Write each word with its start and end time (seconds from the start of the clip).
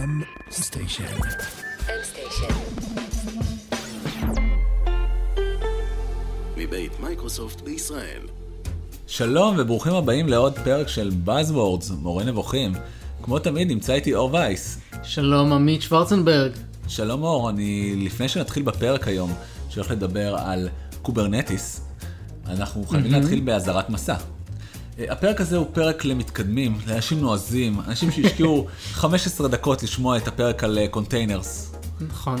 M 0.00 0.24
Station. 0.50 1.04
מבית 6.56 7.00
מייקרוסופט 7.00 7.60
בישראל. 7.60 8.20
שלום 9.06 9.56
וברוכים 9.58 9.94
הבאים 9.94 10.28
לעוד 10.28 10.58
פרק 10.58 10.88
של 10.88 11.10
Buzzwords, 11.26 11.92
מורה 11.92 12.24
נבוכים. 12.24 12.72
כמו 13.22 13.38
תמיד 13.38 13.68
נמצא 13.68 13.92
איתי 13.92 14.14
אור 14.14 14.34
וייס. 14.34 14.80
שלום 15.02 15.52
עמית 15.52 15.82
שוורצנברג. 15.82 16.52
שלום 16.88 17.22
אור, 17.22 17.50
אני 17.50 17.94
לפני 17.96 18.28
שנתחיל 18.28 18.62
בפרק 18.62 19.08
היום, 19.08 19.32
שהולך 19.68 19.90
לדבר 19.90 20.36
על 20.36 20.68
Kubernetes, 21.02 21.80
אנחנו 22.46 22.86
חייבים 22.86 23.12
להתחיל 23.12 23.40
באזהרת 23.40 23.90
מסע. 23.90 24.16
אה, 25.00 25.12
הפרק 25.12 25.40
הזה 25.40 25.56
הוא 25.56 25.66
פרק 25.72 26.04
למתקדמים, 26.04 26.78
לאנשים 26.86 27.20
נועזים, 27.20 27.80
אנשים 27.88 28.10
שהשקיעו 28.10 28.66
15 28.92 29.48
דקות 29.48 29.82
לשמוע 29.82 30.16
את 30.16 30.28
הפרק 30.28 30.64
על 30.64 30.78
containers. 30.90 31.74
נכון. 32.00 32.38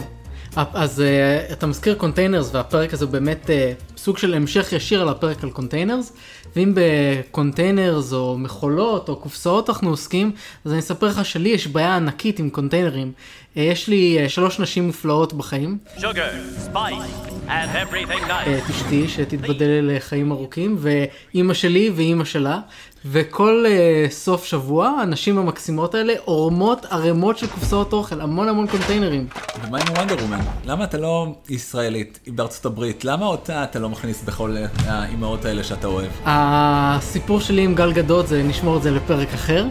אז 0.56 1.02
אה, 1.02 1.52
אתה 1.52 1.66
מזכיר 1.66 1.94
containers 1.94 2.54
והפרק 2.54 2.94
הזה 2.94 3.04
הוא 3.04 3.12
באמת 3.12 3.46
אה, 3.46 3.98
סוג 3.98 4.18
של 4.18 4.34
המשך 4.34 4.72
ישיר 4.72 5.02
על 5.02 5.08
הפרק 5.08 5.44
על 5.44 5.50
containers 5.50 6.12
ואם 6.56 6.74
ב 6.74 6.87
containers 6.87 8.12
או 8.12 8.38
מכולות 8.38 9.08
או 9.08 9.16
קופסאות 9.16 9.70
אנחנו 9.70 9.90
עוסקים 9.90 10.32
אז 10.64 10.72
אני 10.72 10.80
אספר 10.80 11.06
לך 11.06 11.24
שלי 11.24 11.48
יש 11.48 11.66
בעיה 11.66 11.96
ענקית 11.96 12.38
עם 12.38 12.50
קונטיינרים. 12.50 13.12
אה, 13.16 13.60
יש 13.60 13.88
לי 13.88 14.18
אה, 14.24 14.28
שלוש 14.28 14.60
נשים 14.60 14.86
מופלאות 14.86 15.32
בחיים. 15.32 15.78
sugar, 15.96 16.02
spice. 16.72 17.29
את 17.50 18.70
אשתי 18.70 19.08
שתתבדל 19.08 19.80
לחיים 19.82 20.32
ארוכים 20.32 20.76
ואימא 20.78 21.54
שלי 21.54 21.90
ואימא 21.94 22.24
שלה 22.24 22.58
וכל 23.04 23.64
uh, 23.66 24.10
סוף 24.12 24.44
שבוע 24.44 24.88
הנשים 24.88 25.38
המקסימות 25.38 25.94
האלה 25.94 26.12
עורמות 26.24 26.86
ערימות 26.90 27.38
של 27.38 27.46
קופסאות 27.46 27.92
אוכל 27.92 28.20
המון 28.20 28.48
המון 28.48 28.66
קונטיינרים. 28.66 29.26
ומה 29.62 29.78
עם 29.78 29.86
וונדר 29.96 30.14
וומן? 30.14 30.40
למה 30.64 30.84
אתה 30.84 30.98
לא 30.98 31.26
ישראלית, 31.48 32.18
היא 32.26 32.34
בארצות 32.34 32.66
הברית? 32.66 33.04
למה 33.04 33.26
אותה 33.26 33.64
אתה 33.64 33.78
לא 33.78 33.88
מכניס 33.88 34.22
בכל 34.22 34.56
אה, 34.56 34.66
האימהות 34.86 35.44
האלה 35.44 35.64
שאתה 35.64 35.86
אוהב? 35.86 36.10
הסיפור 36.24 37.40
שלי 37.40 37.62
עם 37.62 37.74
גל 37.74 37.92
גדות 37.92 38.28
זה 38.28 38.42
נשמור 38.42 38.76
את 38.76 38.82
זה 38.82 38.90
לפרק 38.90 39.34
אחר. 39.34 39.66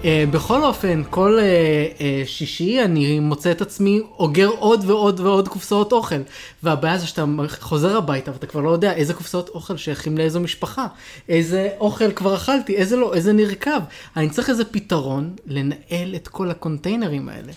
Uh, 0.00 0.04
בכל 0.30 0.64
אופן, 0.64 1.02
כל 1.10 1.38
uh, 1.38 1.98
uh, 1.98 2.28
שישי 2.28 2.84
אני 2.84 3.20
מוצא 3.20 3.50
את 3.50 3.60
עצמי 3.60 4.00
אוגר 4.18 4.48
עוד 4.48 4.84
ועוד 4.86 5.20
ועוד 5.20 5.48
קופסאות 5.48 5.92
אוכל. 5.92 6.20
והבעיה 6.62 6.98
זה 6.98 7.06
שאתה 7.06 7.24
חוזר 7.60 7.96
הביתה 7.96 8.30
ואתה 8.30 8.46
כבר 8.46 8.60
לא 8.60 8.70
יודע 8.70 8.92
איזה 8.92 9.14
קופסאות 9.14 9.48
אוכל 9.48 9.76
שייכים 9.76 10.18
לאיזו 10.18 10.40
משפחה. 10.40 10.86
איזה 11.28 11.68
אוכל 11.80 12.12
כבר 12.12 12.34
אכלתי, 12.34 12.76
איזה 12.76 12.96
לא, 12.96 13.14
איזה 13.14 13.32
נרקב. 13.32 13.80
אני 14.16 14.30
צריך 14.30 14.50
איזה 14.50 14.64
פתרון 14.64 15.34
לנהל 15.46 16.14
את 16.14 16.28
כל 16.28 16.50
הקונטיינרים 16.50 17.28
האלה. 17.28 17.52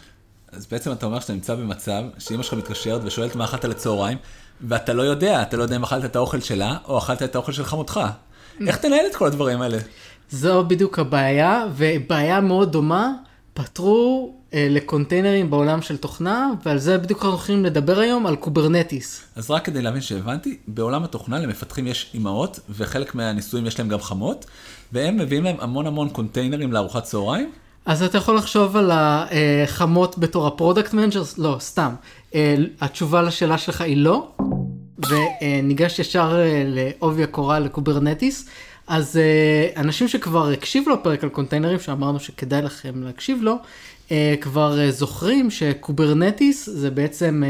אז 0.52 0.68
בעצם 0.72 0.92
אתה 0.92 1.06
אומר 1.06 1.20
שאתה 1.20 1.34
נמצא 1.34 1.56
במצב 1.56 2.04
שאמא 2.20 2.44
שלך 2.44 2.54
מתקשרת 2.54 3.02
ושואלת 3.04 3.36
מה 3.36 3.46
אכלת 3.46 3.66
לצהריים, 3.66 4.18
ואתה 4.62 4.94
לא 4.94 5.02
יודע, 5.02 5.42
אתה 5.42 5.58
לא 5.58 5.64
יודע 5.64 5.76
אם 5.76 5.84
אכלת 5.84 6.06
את 6.06 6.16
האוכל 6.16 6.40
שלה, 6.40 6.78
או 6.88 6.98
אכלת 6.98 7.24
את 7.24 7.36
האוכל 7.36 7.52
של 7.52 7.64
חמותך. 7.64 8.00
איך 8.68 8.78
תנהל 8.78 9.06
את 9.12 9.16
כל 9.16 9.28
הדברים 9.28 9.62
האלה? 9.62 9.78
זו 10.34 10.64
בדיוק 10.64 11.00
הבעיה, 11.00 11.66
ובעיה 11.76 12.42
מאוד 12.42 12.72
דומה, 12.72 13.12
פתרו 13.54 14.34
אה, 14.54 14.68
לקונטיינרים 14.70 15.50
בעולם 15.50 15.82
של 15.82 15.98
תוכנה, 15.98 16.52
ועל 16.66 16.78
זה 16.78 16.98
בדיוק 16.98 17.20
אנחנו 17.20 17.38
הולכים 17.38 17.66
לדבר 17.66 18.00
היום, 18.00 18.26
על 18.26 18.36
Kubernetes. 18.36 19.22
אז 19.36 19.52
רק 19.52 19.66
כדי 19.66 19.82
להבין 19.82 20.02
שהבנתי, 20.02 20.58
בעולם 20.68 21.04
התוכנה 21.04 21.40
למפתחים 21.40 21.88
יש 21.88 22.12
אימהות, 22.14 22.60
וחלק 22.70 23.16
מהנשואים 23.16 23.66
יש 23.66 23.80
להם 23.80 23.88
גם 23.88 24.00
חמות, 24.00 24.46
והם 24.92 25.18
מביאים 25.18 25.44
להם 25.44 25.56
המון 25.60 25.88
המון 25.88 26.10
קונטיינרים 26.10 26.74
לארוחת 26.74 27.04
צהריים. 27.04 27.52
אז 27.86 28.04
אתה 28.04 28.18
יכול 28.18 28.36
לחשוב 28.36 28.78
על 28.78 28.92
החמות 28.94 30.18
בתור 30.18 30.48
ה 30.48 30.53
product 30.54 30.94
managers? 30.94 31.38
לא, 31.38 31.58
סתם. 31.60 31.94
אה, 32.36 32.56
התשובה 32.82 33.22
לשאלה 33.22 33.58
שלך 33.58 33.82
היא 33.82 33.98
לא, 33.98 34.32
וניגש 35.10 36.00
ישר 36.00 36.40
אה, 36.40 36.64
לעובי 36.66 37.24
הקורה 37.24 37.60
ל 37.60 37.67
Kubernetes. 37.67 38.50
אז 38.88 39.20
אה, 39.20 39.80
אנשים 39.80 40.08
שכבר 40.08 40.50
הקשיבו 40.50 40.92
לפרק 40.92 41.24
על 41.24 41.30
קונטיינרים, 41.30 41.80
שאמרנו 41.80 42.20
שכדאי 42.20 42.62
לכם 42.62 43.04
להקשיב 43.04 43.42
לו, 43.42 43.56
אה, 44.08 44.12
כבר 44.42 44.78
אה, 44.78 44.92
זוכרים 44.92 45.52
ש 45.52 45.72
Kubernetes 45.72 46.70
זה 46.70 46.92
בעצם 46.92 47.44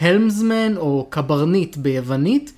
ה 0.00 0.08
helmsman 0.08 0.76
או 0.76 1.06
קברניט 1.10 1.76
ביוונית, 1.76 2.52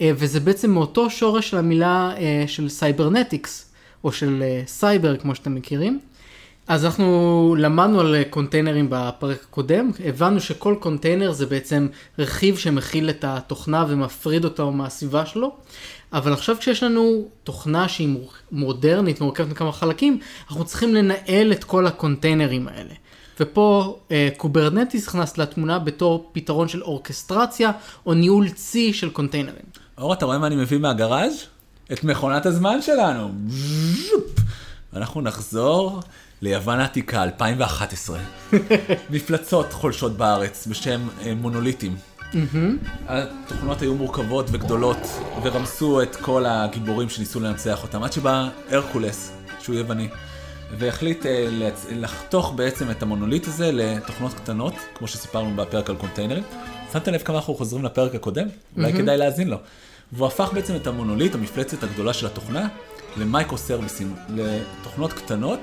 וזה 0.00 0.40
בעצם 0.40 0.70
מאותו 0.70 1.10
שורש 1.10 1.50
של 1.50 1.56
המילה 1.56 2.14
של 2.46 2.68
cybernetics, 2.68 3.72
או 4.04 4.12
של 4.12 4.42
סייבר 4.66 5.16
כמו 5.16 5.34
שאתם 5.34 5.54
מכירים. 5.54 6.00
אז 6.68 6.84
אנחנו 6.84 7.56
למדנו 7.58 8.00
על 8.00 8.16
קונטיינרים 8.30 8.86
בפרק 8.90 9.42
הקודם, 9.42 9.90
הבנו 10.04 10.40
שכל 10.40 10.76
קונטיינר 10.80 11.32
זה 11.32 11.46
בעצם 11.46 11.88
רכיב 12.18 12.58
שמכיל 12.58 13.10
את 13.10 13.24
התוכנה 13.28 13.84
ומפריד 13.88 14.44
אותו 14.44 14.72
מהסביבה 14.72 15.26
שלו, 15.26 15.56
אבל 16.12 16.32
עכשיו 16.32 16.56
כשיש 16.58 16.82
לנו 16.82 17.28
תוכנה 17.44 17.88
שהיא 17.88 18.18
מודרנית, 18.52 19.20
מורכבת 19.20 19.48
מכמה 19.48 19.72
חלקים, 19.72 20.18
אנחנו 20.48 20.64
צריכים 20.64 20.94
לנהל 20.94 21.52
את 21.52 21.64
כל 21.64 21.86
הקונטיינרים 21.86 22.68
האלה. 22.68 22.94
ופה 23.40 23.98
אה, 24.10 24.28
Kubernetes 24.36 25.08
נכנס 25.08 25.38
לתמונה 25.38 25.78
בתור 25.78 26.30
פתרון 26.32 26.68
של 26.68 26.82
אורקסטרציה 26.82 27.70
או 28.06 28.14
ניהול 28.14 28.48
צי 28.48 28.92
של 28.92 29.10
קונטיינרים. 29.10 29.64
אור, 29.98 30.12
אתה 30.12 30.26
רואה 30.26 30.38
מה 30.38 30.46
אני 30.46 30.56
מביא 30.56 30.78
מהגראז'? 30.78 31.44
את 31.92 32.04
מכונת 32.04 32.46
הזמן 32.46 32.82
שלנו. 32.82 33.30
ואנחנו 34.92 35.20
נחזור 35.20 36.00
ליוון 36.42 36.80
העתיקה, 36.80 37.22
2011. 37.22 38.18
מפלצות 39.10 39.72
חולשות 39.72 40.16
בארץ 40.16 40.66
בשם 40.66 41.08
אה, 41.26 41.34
מונוליטים. 41.34 41.96
התוכנות 43.06 43.82
היו 43.82 43.94
מורכבות 43.94 44.46
וגדולות, 44.52 44.98
ורמסו 45.42 46.02
את 46.02 46.16
כל 46.16 46.44
הגיבורים 46.46 47.08
שניסו 47.08 47.40
לנצח 47.40 47.82
אותם, 47.82 48.02
עד 48.02 48.12
שבא 48.12 48.48
הרקולס, 48.70 49.32
שהוא 49.60 49.76
יווני, 49.76 50.08
והחליט 50.78 51.26
אה, 51.26 51.48
לחתוך 51.90 52.52
בעצם 52.56 52.90
את 52.90 53.02
המונוליט 53.02 53.46
הזה 53.46 53.72
לתוכנות 53.72 54.34
קטנות, 54.34 54.74
כמו 54.94 55.08
שסיפרנו 55.08 55.56
בפרק 55.56 55.90
על 55.90 55.96
קונטיינרים. 55.96 56.42
שמת 56.92 57.08
לב 57.08 57.22
כמה 57.22 57.36
אנחנו 57.36 57.54
חוזרים 57.54 57.84
לפרק 57.84 58.14
הקודם? 58.14 58.46
אולי 58.76 58.92
כדאי 58.92 59.16
להאזין 59.16 59.48
לו. 59.48 59.56
והוא 60.12 60.26
הפך 60.26 60.50
בעצם 60.54 60.76
את 60.76 60.86
המונוליט, 60.86 61.34
המפלצת 61.34 61.82
הגדולה 61.82 62.12
של 62.12 62.26
התוכנה, 62.26 62.68
למייקרו 63.16 63.58
סרוויסים, 63.58 64.14
לתוכנות 64.28 65.12
קטנות 65.12 65.58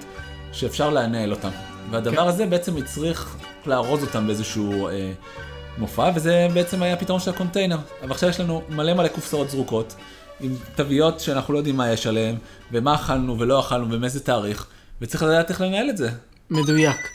שאפשר 0.56 0.90
לנהל 0.90 1.32
אותן. 1.32 1.50
והדבר 1.92 2.22
כן. 2.22 2.28
הזה 2.28 2.46
בעצם 2.46 2.78
הצריך 2.78 3.36
לארוז 3.66 4.04
אותם 4.04 4.28
באיזשהו 4.28 4.88
אה, 4.88 5.12
מופע, 5.78 6.12
וזה 6.16 6.48
בעצם 6.54 6.84
היה 6.84 6.94
הפתרון 6.94 7.20
של 7.20 7.30
הקונטיינר. 7.30 7.78
אבל 8.02 8.12
עכשיו 8.12 8.30
יש 8.30 8.40
לנו 8.40 8.62
מלא 8.70 8.94
מלא 8.94 9.08
קופסאות 9.08 9.50
זרוקות, 9.50 9.96
עם 10.40 10.56
תוויות 10.76 11.20
שאנחנו 11.20 11.54
לא 11.54 11.58
יודעים 11.58 11.78
מה 11.78 11.92
יש 11.92 12.08
עליהן, 12.08 12.36
ומה 12.72 12.96
אכלנו 12.96 13.40
ולא 13.40 13.60
אכלנו 13.60 13.92
ומאיזה 13.92 14.20
תאריך, 14.20 14.68
וצריך 15.02 15.24
לדעת 15.24 15.50
איך 15.50 15.62
לנהל 15.62 15.90
את 15.90 15.98
זה. 15.98 16.10
מדויק. 16.50 17.10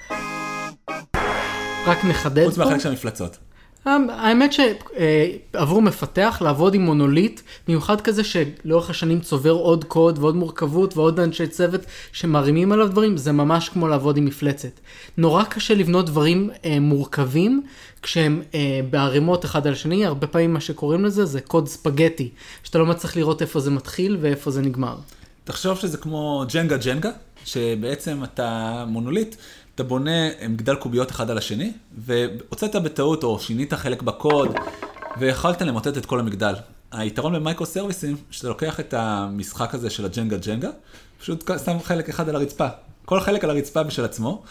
רק 1.86 2.04
נחדד 2.04 2.44
חוץ 2.46 2.58
פה. 2.58 2.64
מהחלק 2.64 2.80
של 2.80 2.88
המפלצות. 2.88 3.38
האמת 3.86 4.52
שעבור 4.52 5.82
מפתח 5.82 6.38
לעבוד 6.44 6.74
עם 6.74 6.82
מונוליט, 6.82 7.40
מיוחד 7.68 8.00
כזה 8.00 8.22
שלאורך 8.24 8.90
השנים 8.90 9.20
צובר 9.20 9.50
עוד 9.50 9.84
קוד 9.84 10.18
ועוד 10.18 10.36
מורכבות 10.36 10.96
ועוד 10.96 11.20
אנשי 11.20 11.46
צוות 11.46 11.80
שמרימים 12.12 12.72
עליו 12.72 12.88
דברים, 12.88 13.16
זה 13.16 13.32
ממש 13.32 13.68
כמו 13.68 13.88
לעבוד 13.88 14.16
עם 14.16 14.24
מפלצת. 14.24 14.80
נורא 15.16 15.44
קשה 15.44 15.74
לבנות 15.74 16.06
דברים 16.06 16.50
אה, 16.64 16.80
מורכבים 16.80 17.62
כשהם 18.02 18.42
אה, 18.54 18.80
בערימות 18.90 19.44
אחד 19.44 19.66
על 19.66 19.72
השני, 19.72 20.06
הרבה 20.06 20.26
פעמים 20.26 20.52
מה 20.52 20.60
שקוראים 20.60 21.04
לזה 21.04 21.24
זה 21.24 21.40
קוד 21.40 21.68
ספגטי, 21.68 22.28
שאתה 22.62 22.78
לא 22.78 22.86
מצליח 22.86 23.16
לראות 23.16 23.42
איפה 23.42 23.60
זה 23.60 23.70
מתחיל 23.70 24.16
ואיפה 24.20 24.50
זה 24.50 24.62
נגמר. 24.62 24.96
תחשוב 25.44 25.78
שזה 25.78 25.98
כמו 25.98 26.44
ג'נגה 26.52 26.76
ג'נגה, 26.76 27.10
שבעצם 27.44 28.24
אתה 28.24 28.84
מונוליט, 28.88 29.36
אתה 29.80 29.88
בונה 29.88 30.28
מגדל 30.48 30.74
קוביות 30.74 31.10
אחד 31.10 31.30
על 31.30 31.38
השני, 31.38 31.72
והוצאת 31.98 32.76
בטעות 32.76 33.24
או 33.24 33.40
שינית 33.40 33.74
חלק 33.74 34.02
בקוד, 34.02 34.54
ויכולת 35.18 35.62
למוטט 35.62 35.96
את 35.96 36.06
כל 36.06 36.20
המגדל. 36.20 36.54
היתרון 36.92 37.32
במייקרו 37.32 37.66
סרוויסים, 37.66 38.16
שאתה 38.30 38.48
לוקח 38.48 38.80
את 38.80 38.94
המשחק 38.94 39.74
הזה 39.74 39.90
של 39.90 40.04
הג'נגה 40.04 40.36
ג'נגה, 40.36 40.68
פשוט 41.20 41.50
שם 41.64 41.78
חלק 41.82 42.08
אחד 42.08 42.28
על 42.28 42.36
הרצפה. 42.36 42.66
כל 43.04 43.20
חלק 43.20 43.44
על 43.44 43.50
הרצפה 43.50 43.82
בשל 43.82 44.04
עצמו, 44.04 44.42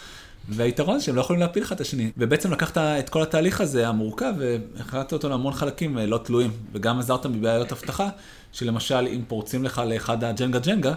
והיתרון 0.50 1.00
שהם 1.00 1.16
לא 1.16 1.22
יכולים 1.22 1.40
להפיל 1.42 1.64
אחד 1.64 1.76
את 1.76 1.82
השני. 1.82 2.12
ובעצם 2.18 2.52
לקחת 2.52 2.78
את 2.78 3.10
כל 3.10 3.22
התהליך 3.22 3.62
הזה 3.62 3.88
המורכב, 3.88 4.34
והחלטת 4.38 5.14
אותו 5.14 5.30
להמון 5.30 5.54
חלקים 5.54 5.98
לא 5.98 6.18
תלויים, 6.18 6.52
וגם 6.74 7.00
עזרת 7.00 7.26
מבעיות 7.26 7.72
אבטחה, 7.72 8.10
שלמשל 8.52 9.08
אם 9.08 9.22
פורצים 9.28 9.64
לך 9.64 9.82
לאחד 9.86 10.24
הג'נגה 10.24 10.60
ג'נגה, 10.60 10.94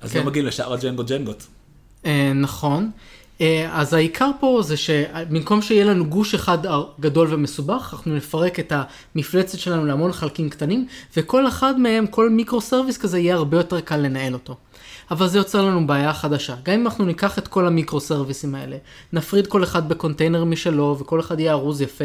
אז 0.00 0.12
כן. 0.12 0.18
לא 0.18 0.24
מגיעים 0.24 0.46
לשאר 0.46 0.72
הג'נגו 0.72 1.04
ג'נגות. 1.04 1.46
אה, 2.06 2.32
נכון. 2.34 2.90
אה, 3.40 3.70
אז 3.72 3.94
העיקר 3.94 4.30
פה 4.40 4.60
זה 4.62 4.76
שבמקום 4.76 5.62
שיהיה 5.62 5.84
לנו 5.84 6.06
גוש 6.06 6.34
אחד 6.34 6.58
גדול 7.00 7.34
ומסובך, 7.34 7.90
אנחנו 7.92 8.16
נפרק 8.16 8.60
את 8.60 8.72
המפלצת 9.14 9.58
שלנו 9.58 9.86
להמון 9.86 10.12
חלקים 10.12 10.50
קטנים, 10.50 10.86
וכל 11.16 11.48
אחד 11.48 11.80
מהם, 11.80 12.06
כל 12.06 12.30
מיקרו 12.30 12.60
סרוויס 12.60 12.98
כזה, 12.98 13.18
יהיה 13.18 13.34
הרבה 13.34 13.56
יותר 13.56 13.80
קל 13.80 13.96
לנהל 13.96 14.34
אותו. 14.34 14.56
אבל 15.10 15.28
זה 15.28 15.38
יוצר 15.38 15.62
לנו 15.62 15.86
בעיה 15.86 16.12
חדשה. 16.12 16.54
גם 16.62 16.74
אם 16.74 16.86
אנחנו 16.86 17.04
ניקח 17.04 17.38
את 17.38 17.48
כל 17.48 17.66
המיקרו 17.66 18.00
סרוויסים 18.00 18.54
האלה, 18.54 18.76
נפריד 19.12 19.46
כל 19.46 19.64
אחד 19.64 19.88
בקונטיינר 19.88 20.44
משלו, 20.44 20.96
וכל 21.00 21.20
אחד 21.20 21.40
יהיה 21.40 21.52
ארוז 21.52 21.80
יפה, 21.80 22.04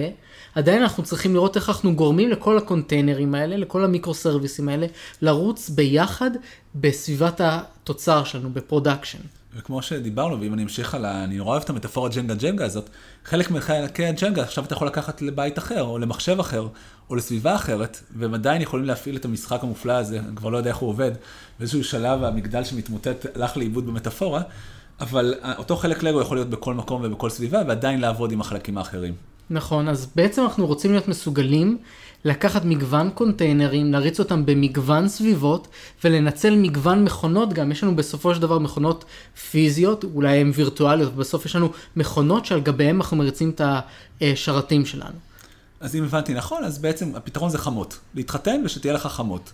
עדיין 0.56 0.82
אנחנו 0.82 1.04
צריכים 1.04 1.34
לראות 1.34 1.56
איך 1.56 1.70
אנחנו 1.70 1.96
גורמים 1.96 2.30
לכל 2.30 2.58
הקונטיינרים 2.58 3.36
האלה, 3.36 3.58
לכל 3.58 3.84
המיקרו 3.84 4.14
סרוויסים 4.14 4.70
האלה, 4.70 4.88
לרוץ 5.22 5.70
ביחד 5.70 6.32
בסביבת 6.76 7.42
התוצר 7.44 8.24
שלנו, 8.24 8.50
ב 8.54 8.61
production. 8.61 9.39
וכמו 9.56 9.82
שדיברנו, 9.82 10.42
ואם 10.42 10.54
אני 10.54 10.64
אמשיך 10.64 10.96
על 10.96 11.06
ה... 11.06 11.24
אני 11.24 11.38
נורא 11.38 11.52
אוהב 11.52 11.64
את 11.64 11.70
המטאפורה 11.70 12.10
ג'נגה 12.10 12.36
ג'נגה 12.36 12.66
הזאת, 12.66 12.90
חלק 13.26 13.52
מחלקי 13.52 14.06
הג'נגה, 14.06 14.42
עכשיו 14.42 14.66
אתה 14.66 14.74
יכול 14.74 14.88
לקחת 14.88 15.22
לבית 15.22 15.58
אחר, 15.58 15.82
או 15.82 15.98
למחשב 15.98 16.40
אחר, 16.40 16.68
או 17.10 17.16
לסביבה 17.16 17.56
אחרת, 17.56 18.00
והם 18.16 18.34
עדיין 18.34 18.62
יכולים 18.62 18.86
להפעיל 18.86 19.16
את 19.16 19.26
המשחק 19.26 19.64
המופלא 19.64 19.94
הזה, 19.94 20.20
אני 20.20 20.36
כבר 20.36 20.50
לא 20.50 20.58
יודע 20.58 20.70
איך 20.70 20.78
הוא 20.78 20.90
עובד, 20.90 21.12
באיזשהו 21.60 21.84
שלב 21.84 22.24
המגדל 22.24 22.64
שמתמוטט 22.64 23.26
הלך 23.36 23.58
לאיבוד 23.58 23.86
במטאפורה, 23.88 24.42
אבל 25.00 25.34
אותו 25.58 25.76
חלק 25.76 26.04
לגו 26.04 26.22
יכול 26.22 26.38
להיות 26.38 26.50
בכל 26.50 26.74
מקום 26.74 27.02
ובכל 27.04 27.30
סביבה, 27.30 27.62
ועדיין 27.68 28.02
לעבוד 28.02 28.32
עם 28.32 28.42
החלקים 28.42 28.78
האחרים. 28.78 29.29
נכון, 29.50 29.88
אז 29.88 30.12
בעצם 30.16 30.44
אנחנו 30.44 30.68
רוצים 30.68 30.92
להיות 30.92 31.08
מסוגלים 31.08 31.78
לקחת 32.26 32.66
מגוון 32.66 33.10
קונטיינרים, 33.10 33.92
להריץ 33.92 34.20
אותם 34.20 34.46
במגוון 34.46 35.08
סביבות 35.08 35.68
ולנצל 36.04 36.56
מגוון 36.56 37.04
מכונות 37.04 37.54
גם. 37.54 37.72
יש 37.72 37.84
לנו 37.84 37.96
בסופו 37.96 38.36
של 38.36 38.42
דבר 38.42 38.60
מכונות 38.60 39.06
פיזיות, 39.52 40.04
אולי 40.14 40.38
הן 40.38 40.52
וירטואליות, 40.56 41.16
בסוף 41.16 41.46
יש 41.46 41.56
לנו 41.56 41.70
מכונות 41.96 42.46
שעל 42.46 42.62
גביהן 42.62 42.96
אנחנו 42.96 43.18
מריצים 43.18 43.50
את 43.50 43.62
השרתים 44.22 44.86
שלנו. 44.86 45.16
אז 45.80 45.96
אם 45.96 46.04
הבנתי 46.04 46.34
נכון, 46.34 46.64
אז 46.64 46.78
בעצם 46.78 47.16
הפתרון 47.16 47.50
זה 47.50 47.58
חמות. 47.58 48.00
להתחתן 48.16 48.62
ושתהיה 48.66 48.94
לך 48.94 49.08
חמות. 49.08 49.52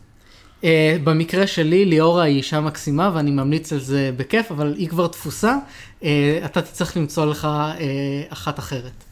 Uh, 0.62 0.66
במקרה 1.04 1.48
שלי, 1.48 1.86
ליאורה 1.86 2.24
היא 2.24 2.38
אישה 2.38 2.62
מקסימה 2.62 3.12
ואני 3.14 3.32
ממליץ 3.32 3.74
על 3.74 3.80
זה 3.80 4.12
בכיף, 4.18 4.52
אבל 4.52 4.74
היא 4.78 4.90
כבר 4.90 5.08
תפוסה, 5.08 5.58
uh, 6.02 6.06
אתה 6.46 6.62
תצטרך 6.62 6.98
למצוא 6.98 7.26
לך 7.26 7.48
uh, 7.78 8.34
אחת 8.34 8.60
אחרת. 8.60 9.05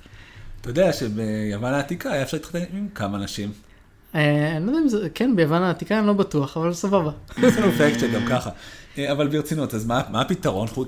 אתה 0.63 0.71
יודע 0.71 0.93
שביוון 0.93 1.73
העתיקה 1.73 2.11
היה 2.11 2.21
אפשר 2.21 2.37
להתחתן 2.37 2.63
עם 2.73 2.87
כמה 2.95 3.17
נשים. 3.17 3.51
אה, 4.15 4.57
אני 4.57 4.65
לא 4.65 4.71
יודע 4.71 4.83
אם 4.83 4.87
זה, 4.87 5.07
כן, 5.15 5.35
ביוון 5.35 5.63
העתיקה 5.63 5.99
אני 5.99 6.07
לא 6.07 6.13
בטוח, 6.13 6.57
אבל 6.57 6.73
סבבה. 6.73 7.11
זה 7.41 7.61
פקט 7.77 7.99
שגם 7.99 8.25
ככה. 8.29 8.49
אה, 8.97 9.11
אבל 9.11 9.27
ברצינות, 9.27 9.73
אז 9.73 9.85
מה 9.85 10.21
הפתרון? 10.21 10.67
חוץ 10.67 10.87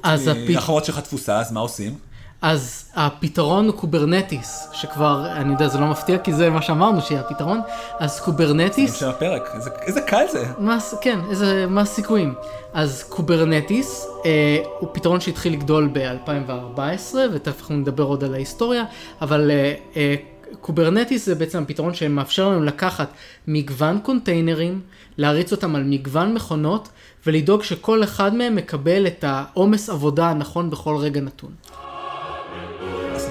מאחרות 0.50 0.86
שלך 0.86 1.00
תפוסה, 1.00 1.40
אז 1.40 1.52
מה 1.52 1.60
עושים? 1.60 1.98
אז 2.46 2.86
הפתרון 2.96 3.66
הוא 3.66 3.74
Kubernetes, 3.74 4.68
שכבר, 4.74 5.28
אני 5.32 5.54
יודע, 5.54 5.68
זה 5.68 5.80
לא 5.80 5.88
מפתיע, 5.88 6.18
כי 6.18 6.34
זה 6.34 6.50
מה 6.50 6.62
שאמרנו 6.62 7.02
שיהיה 7.02 7.22
הפתרון. 7.22 7.62
אז 8.00 8.20
Kubernetes... 8.20 8.92
זה 8.92 8.98
שם 8.98 9.10
הפרק, 9.10 9.50
איזה, 9.56 9.70
איזה 9.82 10.02
קל 10.02 10.26
זה. 10.32 10.46
מה, 10.60 10.78
כן, 11.02 11.20
איזה, 11.30 11.66
מה 11.70 11.82
הסיכויים. 11.82 12.34
אז 12.74 13.04
Kubernetes 13.10 14.08
אה, 14.26 14.64
הוא 14.80 14.90
פתרון 14.94 15.20
שהתחיל 15.20 15.54
לגדול 15.54 15.90
ב-2014, 15.94 17.16
ותכף 17.34 17.60
אנחנו 17.60 17.76
נדבר 17.76 18.04
עוד 18.04 18.24
על 18.24 18.34
ההיסטוריה, 18.34 18.84
אבל 19.22 19.52
אה, 19.52 19.74
אה, 19.96 20.16
Kubernetes 20.62 21.26
זה 21.26 21.36
בעצם 21.36 21.64
הפתרון 21.64 21.94
שמאפשר 21.94 22.50
לנו 22.50 22.64
לקחת 22.64 23.10
מגוון 23.48 24.00
קונטיינרים, 24.00 24.82
להריץ 25.18 25.52
אותם 25.52 25.76
על 25.76 25.84
מגוון 25.84 26.34
מכונות, 26.34 26.90
ולדאוג 27.26 27.64
שכל 27.64 28.04
אחד 28.04 28.36
מהם 28.36 28.56
מקבל 28.56 29.08
את 29.08 29.24
העומס 29.28 29.90
עבודה 29.90 30.30
הנכון 30.30 30.70
בכל 30.70 30.96
רגע 30.98 31.22
נתון. 31.22 31.52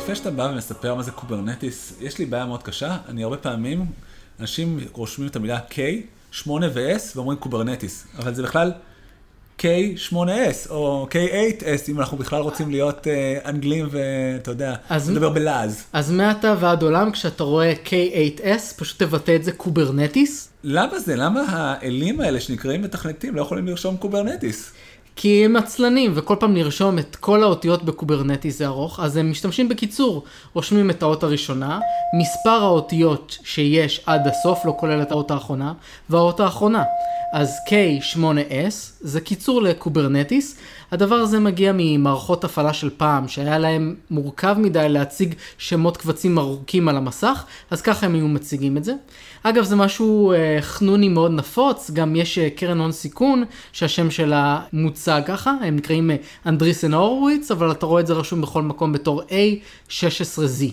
לפני 0.04 0.16
שאתה 0.16 0.30
בא 0.30 0.42
ומספר 0.42 0.94
מה 0.94 1.02
זה 1.02 1.10
Kubernetes, 1.10 1.92
יש 2.00 2.18
לי 2.18 2.26
בעיה 2.26 2.46
מאוד 2.46 2.62
קשה. 2.62 2.96
אני 3.08 3.24
הרבה 3.24 3.36
פעמים, 3.36 3.86
אנשים 4.40 4.80
רושמים 4.92 5.28
את 5.28 5.36
המילה 5.36 5.58
K, 5.70 5.76
8 6.30 6.66
ו-S, 6.74 7.02
ואומרים 7.16 7.38
Kubernetes. 7.38 8.06
אבל 8.18 8.34
זה 8.34 8.42
בכלל 8.42 8.72
K8S, 9.58 10.70
או 10.70 11.08
K8S, 11.10 11.88
אם 11.88 12.00
אנחנו 12.00 12.16
בכלל 12.16 12.42
רוצים 12.42 12.70
להיות 12.70 13.06
אה, 13.06 13.48
אנגלים 13.48 13.88
ואתה 13.90 14.50
יודע, 14.50 14.74
לדבר 15.08 15.30
בלעז. 15.30 15.84
אז 15.92 16.10
מעתה 16.10 16.54
ועד 16.60 16.82
עולם, 16.82 17.10
כשאתה 17.10 17.44
רואה 17.44 17.72
K8S, 17.84 18.78
פשוט 18.78 19.02
תבטא 19.02 19.36
את 19.36 19.44
זה 19.44 19.52
Kubernetes? 19.52 20.48
למה 20.64 20.98
זה? 20.98 21.16
למה 21.16 21.40
האלים 21.48 22.20
האלה 22.20 22.40
שנקראים 22.40 22.82
מתכנתים 22.82 23.34
לא 23.34 23.42
יכולים 23.42 23.66
לרשום 23.66 23.96
Kubernetes? 23.96 24.72
כי 25.16 25.44
הם 25.44 25.56
עצלנים, 25.56 26.12
וכל 26.14 26.36
פעם 26.40 26.56
לרשום 26.56 26.98
את 26.98 27.16
כל 27.16 27.42
האותיות 27.42 27.82
ב 27.82 27.88
Kubernetes 27.88 28.50
זה 28.50 28.66
ארוך, 28.66 29.00
אז 29.00 29.16
הם 29.16 29.30
משתמשים 29.30 29.68
בקיצור. 29.68 30.24
רושמים 30.54 30.90
את 30.90 31.02
האות 31.02 31.22
הראשונה, 31.22 31.80
מספר 32.20 32.62
האותיות 32.62 33.38
שיש 33.44 34.00
עד 34.06 34.26
הסוף, 34.26 34.64
לא 34.64 34.74
כולל 34.78 35.02
את 35.02 35.10
האות 35.10 35.30
האחרונה, 35.30 35.72
והאות 36.10 36.40
האחרונה. 36.40 36.82
אז 37.32 37.56
K8S 37.68 38.74
זה 39.00 39.20
קיצור 39.20 39.62
ל 39.62 39.70
Kubernetes. 39.70 40.56
הדבר 40.94 41.14
הזה 41.14 41.40
מגיע 41.40 41.72
ממערכות 41.76 42.44
הפעלה 42.44 42.72
של 42.72 42.90
פעם, 42.96 43.28
שהיה 43.28 43.58
להם 43.58 43.94
מורכב 44.10 44.56
מדי 44.58 44.86
להציג 44.88 45.34
שמות 45.58 45.96
קבצים 45.96 46.38
ארוכים 46.38 46.88
על 46.88 46.96
המסך, 46.96 47.44
אז 47.70 47.82
ככה 47.82 48.06
הם 48.06 48.14
היו 48.14 48.28
מציגים 48.28 48.76
את 48.76 48.84
זה. 48.84 48.94
אגב, 49.42 49.64
זה 49.64 49.76
משהו 49.76 50.32
אה, 50.32 50.58
חנוני 50.60 51.08
מאוד 51.08 51.30
נפוץ, 51.30 51.90
גם 51.90 52.16
יש 52.16 52.38
אה, 52.38 52.50
קרן 52.50 52.78
הון 52.78 52.92
סיכון, 52.92 53.44
שהשם 53.72 54.10
שלה 54.10 54.60
מוצג 54.72 55.22
ככה, 55.26 55.50
הם 55.60 55.76
נקראים 55.76 56.10
אה, 56.10 56.16
אנדריסן 56.46 56.94
הורוביץ, 56.94 57.50
אבל 57.50 57.70
אתה 57.70 57.86
רואה 57.86 58.00
את 58.00 58.06
זה 58.06 58.12
רשום 58.12 58.40
בכל 58.40 58.62
מקום 58.62 58.92
בתור 58.92 59.22
A16Z. 59.22 60.64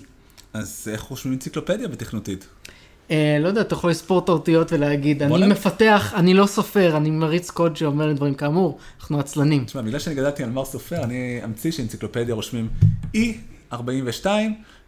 אז 0.54 0.88
איך 0.92 1.02
רושמים 1.02 1.34
אנציקלופדיה 1.34 1.88
בתכנותית? 1.88 2.48
אה, 3.12 3.38
לא 3.40 3.48
יודע, 3.48 3.62
אתה 3.62 3.74
יכול 3.74 3.90
לספור 3.90 4.20
את 4.20 4.30
האותיות 4.30 4.74
ולהגיד, 4.74 5.24
אני 5.24 5.48
מפתח, 5.48 6.14
אני 6.16 6.34
לא 6.34 6.46
סופר, 6.46 6.98
אני 6.98 7.10
מריץ 7.10 7.50
קוד 7.50 7.76
שאומר 7.76 8.14
דברים 8.14 8.34
כאמור, 8.34 8.78
אנחנו 9.00 9.20
עצלנים. 9.20 9.66
תשמע, 9.66 9.82
בגלל 9.82 10.00
שאני 10.00 10.16
גדלתי 10.16 10.44
על 10.44 10.50
מר 10.50 10.66
סופר, 10.66 11.04
אני 11.04 11.42
אמציא 11.46 11.72
שאנציקלופדיה 11.72 12.36
רושמים 12.36 12.68
E42, 13.16 14.26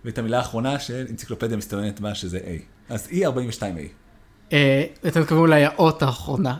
ואת 0.06 0.18
המילה 0.18 0.38
האחרונה 0.38 0.80
של 0.80 1.06
אנציקלופדיה 1.10 1.58
מסתמנת 1.58 2.00
בה 2.00 2.16
שזה 2.16 2.38
A. 2.38 2.94
אז 2.94 3.08
E42A. 3.08 4.04
אה, 4.54 4.84
אתה 5.08 5.20
מתכוון 5.20 5.40
אולי 5.40 5.66
האות 5.66 6.04
האחרונה. 6.04 6.56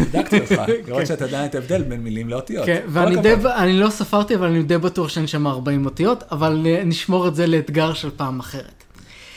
בדקתי 0.00 0.40
אותך, 0.40 0.62
לראות 0.86 1.06
שאתה 1.06 1.24
יודע 1.24 1.46
את 1.46 1.54
ההבדל 1.54 1.82
בין 1.82 2.00
מילים 2.00 2.28
לאותיות. 2.28 2.66
כן, 2.66 2.80
ואני 2.88 3.80
לא 3.80 3.90
ספרתי, 3.90 4.34
אבל 4.34 4.46
אני 4.46 4.62
די 4.62 4.78
בטוח 4.78 5.08
שאני 5.08 5.26
שם 5.26 5.46
40 5.46 5.84
אותיות, 5.84 6.24
אבל 6.30 6.66
אה, 6.66 6.82
נשמור 6.84 7.28
את 7.28 7.34
זה 7.34 7.46
לאתגר 7.46 7.94
של 7.94 8.10
פעם 8.16 8.40
אחרת. 8.40 8.77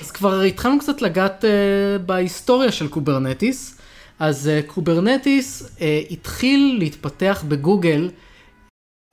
אז 0.02 0.12
כבר 0.12 0.42
התחלנו 0.42 0.80
קצת 0.80 1.02
לגעת 1.02 1.44
אה, 1.44 2.02
בהיסטוריה 2.06 2.72
של 2.72 2.88
Kubernetes. 2.88 3.78
אז 4.20 4.50
אה, 4.50 4.72
Kubernetes 4.72 5.64
אה, 5.64 5.82
התחיל 6.12 6.76
להתפתח 6.80 7.44
בגוגל 7.48 8.10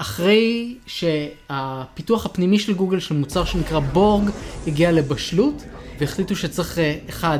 אחרי 0.00 0.76
שהפיתוח 0.86 2.26
הפנימי 2.26 2.58
של 2.58 2.74
גוגל 2.74 3.00
של 3.00 3.14
מוצר 3.14 3.44
שנקרא 3.44 3.78
Borg 3.78 4.30
הגיע 4.66 4.92
לבשלות 4.92 5.64
והחליטו 5.98 6.36
שצריך 6.36 6.78
אחד 7.08 7.38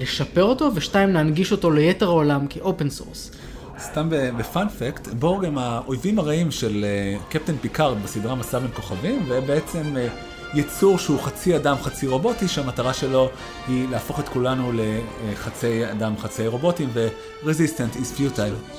לשפר 0.00 0.42
אותו 0.42 0.70
ושתיים 0.74 1.14
להנגיש 1.14 1.52
אותו 1.52 1.70
ליתר 1.70 2.06
העולם 2.06 2.46
כ 2.46 2.61
open 2.61 2.90
source. 2.90 3.30
סתם 3.78 4.08
ב 4.10 4.21
fun 4.21 4.54
fact, 4.54 5.08
Borg 5.08 5.44
הם 5.44 5.58
האויבים 5.58 6.18
הרעים 6.18 6.50
של 6.50 6.84
קפטן 7.28 7.56
פיקארד 7.56 8.02
בסדרה 8.02 8.34
מסע 8.34 8.58
בין 8.58 8.70
כוכבים 8.74 9.26
ובעצם 9.28 9.96
יצור 10.56 10.98
שהוא 10.98 11.20
חצי 11.20 11.56
אדם, 11.56 11.76
חצי 11.82 12.06
רובוטי, 12.06 12.48
שהמטרה 12.48 12.94
שלו 12.94 13.28
היא 13.68 13.88
להפוך 13.90 14.20
את 14.20 14.28
כולנו 14.28 14.72
לחצי 14.72 15.90
אדם, 15.90 16.14
חצי 16.18 16.46
רובוטים, 16.46 16.88
ו- 16.92 17.09
resistance 17.09 17.96
is 17.96 18.18
futile. 18.18 18.76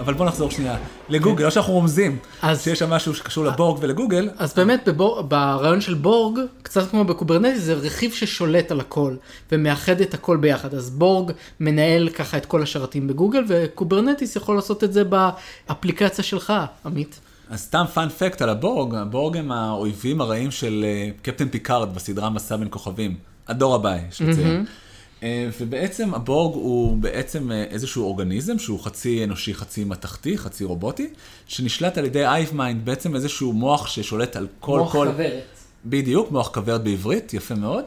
אבל 0.00 0.14
בוא 0.14 0.26
נחזור 0.26 0.50
שנייה 0.50 0.76
לגוגל, 1.08 1.44
לא 1.44 1.50
שאנחנו 1.50 1.72
רומזים 1.72 2.18
אז, 2.42 2.62
שיש 2.62 2.78
שם 2.78 2.90
משהו 2.90 3.14
שקשור 3.14 3.44
ל 3.44 3.51
Borg 3.51 3.78
ולגוגל. 3.80 4.30
אז 4.38 4.54
באמת 4.54 4.88
בבור, 4.88 5.22
ברעיון 5.22 5.80
של 5.80 5.94
Borg, 5.94 6.40
קצת 6.62 6.90
כמו 6.90 7.04
ב 7.04 7.09
Kubernetes, 7.09 7.58
זה 7.58 7.74
רכיב 7.74 8.12
ששולט 8.12 8.70
על 8.70 8.80
הכל 8.80 9.14
ומאחד 9.52 10.00
את 10.00 10.14
הכל 10.14 10.36
ביחד. 10.36 10.74
אז 10.74 10.90
Borg 10.90 11.32
מנהל 11.60 12.08
ככה 12.08 12.36
את 12.36 12.46
כל 12.46 12.62
השרתים 12.62 13.06
בגוגל, 13.06 13.44
ו 13.48 13.56
Kubernetes 13.56 14.36
יכול 14.36 14.56
לעשות 14.56 14.84
את 14.84 14.92
זה 14.92 15.02
באפליקציה 15.04 16.24
שלך, 16.24 16.52
עמית. 16.86 17.20
אז 17.50 17.60
סתם 17.60 17.84
fun 17.94 18.08
fact 18.08 18.42
על 18.42 18.48
ה 18.48 18.56
Borg, 18.56 18.94
ה 18.94 19.02
Borg 19.02 19.36
הם 19.36 19.52
האויבים 19.52 20.20
הרעים 20.20 20.50
של 20.50 20.84
אה, 20.88 21.10
קפטן 21.22 21.48
פיקארד 21.48 21.94
בסדרה 21.94 22.30
מסע 22.30 22.56
בין 22.56 22.68
כוכבים. 22.70 23.16
הדור 23.48 23.74
הבא, 23.74 23.96
יש 24.08 24.22
לציין. 24.22 24.64
Mm-hmm. 24.64 25.24
ובעצם 25.60 26.14
ה 26.14 26.22
Borg 26.22 26.54
הוא 26.54 26.96
בעצם 26.96 27.52
אה, 27.52 27.64
איזשהו 27.64 28.04
אורגניזם 28.04 28.58
שהוא 28.58 28.80
חצי 28.80 29.24
אנושי, 29.24 29.54
חצי 29.54 29.84
מתכתי, 29.84 30.38
חצי 30.38 30.64
רובוטי, 30.64 31.08
שנשלט 31.46 31.98
על 31.98 32.04
ידי 32.04 32.26
hive 32.26 32.50
mind, 32.54 32.84
בעצם 32.84 33.14
איזשהו 33.14 33.52
מוח 33.52 33.86
ששולט 33.86 34.36
על 34.36 34.46
כל... 34.60 34.78
מוח 34.78 34.92
כל... 34.92 35.08
כוורת. 35.10 35.42
בדיוק, 35.86 36.30
מוח 36.30 36.48
כוורת 36.54 36.84
בעברית, 36.84 37.34
יפה 37.34 37.54
מאוד. 37.54 37.84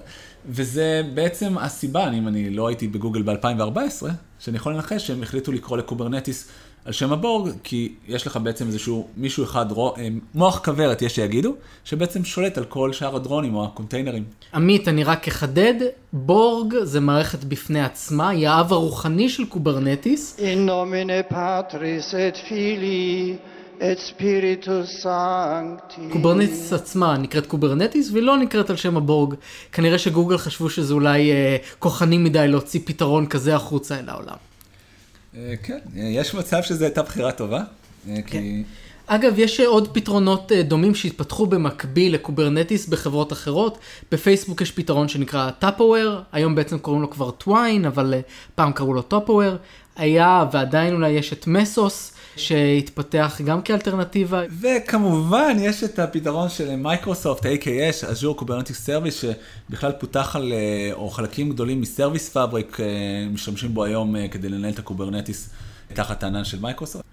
וזה 0.50 1.02
בעצם 1.14 1.58
הסיבה, 1.58 2.12
אם 2.12 2.28
אני 2.28 2.50
לא 2.50 2.68
הייתי 2.68 2.88
בגוגל 2.88 3.22
ב-2014, 3.22 4.08
שאני 4.40 4.58
יכול 4.58 4.74
לנחש 4.74 5.08
שהם 5.08 5.24
החליטו 5.24 5.52
לקרוא 5.52 5.78
ל 5.78 5.84
Kubernetes 5.84 6.48
על 6.86 6.94
שם 6.94 7.14
ה 7.14 7.20
Borg, 7.20 7.52
כי 7.64 7.94
יש 8.08 8.28
לך 8.28 8.38
בעצם 8.44 8.68
איזשהו 8.68 9.08
מישהו 9.18 9.44
אחד, 9.44 9.66
אה, 9.72 10.08
מוח 10.36 10.62
כוורת, 10.66 11.02
יש 11.02 11.16
שיגידו, 11.16 11.54
שבעצם 11.86 12.24
שולט 12.24 12.58
על 12.58 12.66
כל 12.66 12.94
שאר 12.94 13.16
הדרונים 13.16 13.56
או 13.56 13.66
הקונטיינרים. 13.66 14.24
עמית, 14.54 14.88
אני 14.88 15.04
רק 15.04 15.28
אחדד, 15.28 15.74
Borg 16.14 16.76
זה 16.84 17.00
מערכת 17.00 17.44
בפני 17.44 17.82
עצמה, 17.82 18.30
היא 18.30 18.48
האב 18.48 18.74
הרוחני 18.74 19.30
של 19.30 19.46
Kubernetes, 19.46 20.40
In 20.40 20.70
nomine 20.70 21.34
Patris 21.34 22.14
et 22.14 22.38
Filii 22.50 23.38
et 23.80 24.00
Spiritus 24.10 25.04
Sancti. 25.04 26.14
Kubernetes 26.14 26.74
עצמה 26.74 27.18
נקראת 27.18 27.46
Kubernetes 27.46 28.12
והיא 28.12 28.24
לא 28.24 28.38
נקראת 28.38 28.70
על 28.70 28.76
שם 28.76 28.98
ה 28.98 29.04
Borg. 29.04 29.36
כנראה 29.72 29.98
שגוגל 29.98 30.38
חשבו 30.38 30.70
שזה 30.70 30.94
אולי 30.94 31.32
אה, 31.32 31.58
כוחני 31.80 32.18
מדי 32.18 32.48
להוציא 32.48 32.80
פתרון 32.86 33.26
כזה 33.26 33.56
החוצה 33.56 34.00
אל 34.00 34.10
העולם. 34.10 34.51
אה, 35.38 35.54
כן, 35.64 35.80
אה, 35.98 36.04
יש 36.04 36.34
מצב 36.34 36.62
שזו 36.64 36.86
הייתה 36.86 37.04
בחירה 37.04 37.32
טובה. 37.32 37.64
אה, 38.10 38.22
כי... 38.28 38.64
אגב, 39.08 39.34
יש 39.40 39.60
עוד 39.60 39.94
פתרונות 39.94 40.52
דומים 40.52 40.96
שהתפתחו 40.96 41.46
במקביל 41.46 42.14
ל 42.14 42.20
Kubernetes 42.20 42.88
בחברות 42.88 43.34
אחרות. 43.34 43.78
בפייסבוק 44.12 44.62
יש 44.62 44.72
פתרון 44.72 45.08
שנקרא 45.08 45.50
Tupperware, 45.52 46.20
היום 46.32 46.56
בעצם 46.56 46.80
קוראים 46.80 47.02
לו 47.02 47.10
כבר 47.10 47.32
Twine, 47.32 47.86
אבל 47.86 48.14
פעם 48.56 48.72
קראו 48.72 48.94
לו 48.94 49.02
Tupperware. 49.02 49.56
היה 49.96 50.46
ועדיין 50.52 50.94
אולי 50.94 51.10
יש 51.10 51.34
את 51.34 51.48
Mesos, 51.48 52.11
שהתפתח 52.36 53.42
גם 53.46 53.62
כאלטרנטיבה. 53.62 54.42
וכמובן, 54.62 55.58
יש 55.60 55.84
את 55.84 56.00
הפתרון 56.00 56.50
של 56.50 56.76
מייקרוסופט, 56.76 57.46
AKS, 57.46 58.04
Azure 58.04 58.42
Kubernetes 58.42 58.88
Service, 58.88 59.26
שבכלל 59.70 59.92
פותח 59.92 60.36
על, 60.36 60.54
אה, 60.54 60.94
או 60.94 61.10
חלקים 61.10 61.50
גדולים 61.50 61.82
מ 61.82 61.88
Service 61.88 62.30
Fabric, 62.30 62.80
אה, 62.80 62.86
משתמשים 63.34 63.74
בו 63.74 63.84
היום 63.84 64.16
אה, 64.16 64.28
כדי 64.28 64.50
לנהל 64.50 64.74
את 64.74 64.80
ה 64.80 64.86
Kubernetes 64.86 65.50
תחת 65.94 66.24
הענן 66.24 66.44
של 66.44 66.60
מייקרוסופט. 66.60 67.06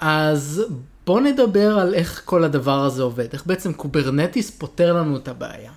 אז 0.00 0.62
בוא 1.06 1.20
נדבר 1.20 1.78
על 1.78 1.94
איך 1.94 2.22
כל 2.24 2.44
הדבר 2.44 2.84
הזה 2.84 3.02
עובד, 3.02 3.26
איך 3.32 3.46
בעצם 3.46 3.72
Kubernetes 3.72 4.50
פותר 4.50 4.92
לנו 4.92 5.16
את 5.16 5.28
הבעיה. 5.28 5.72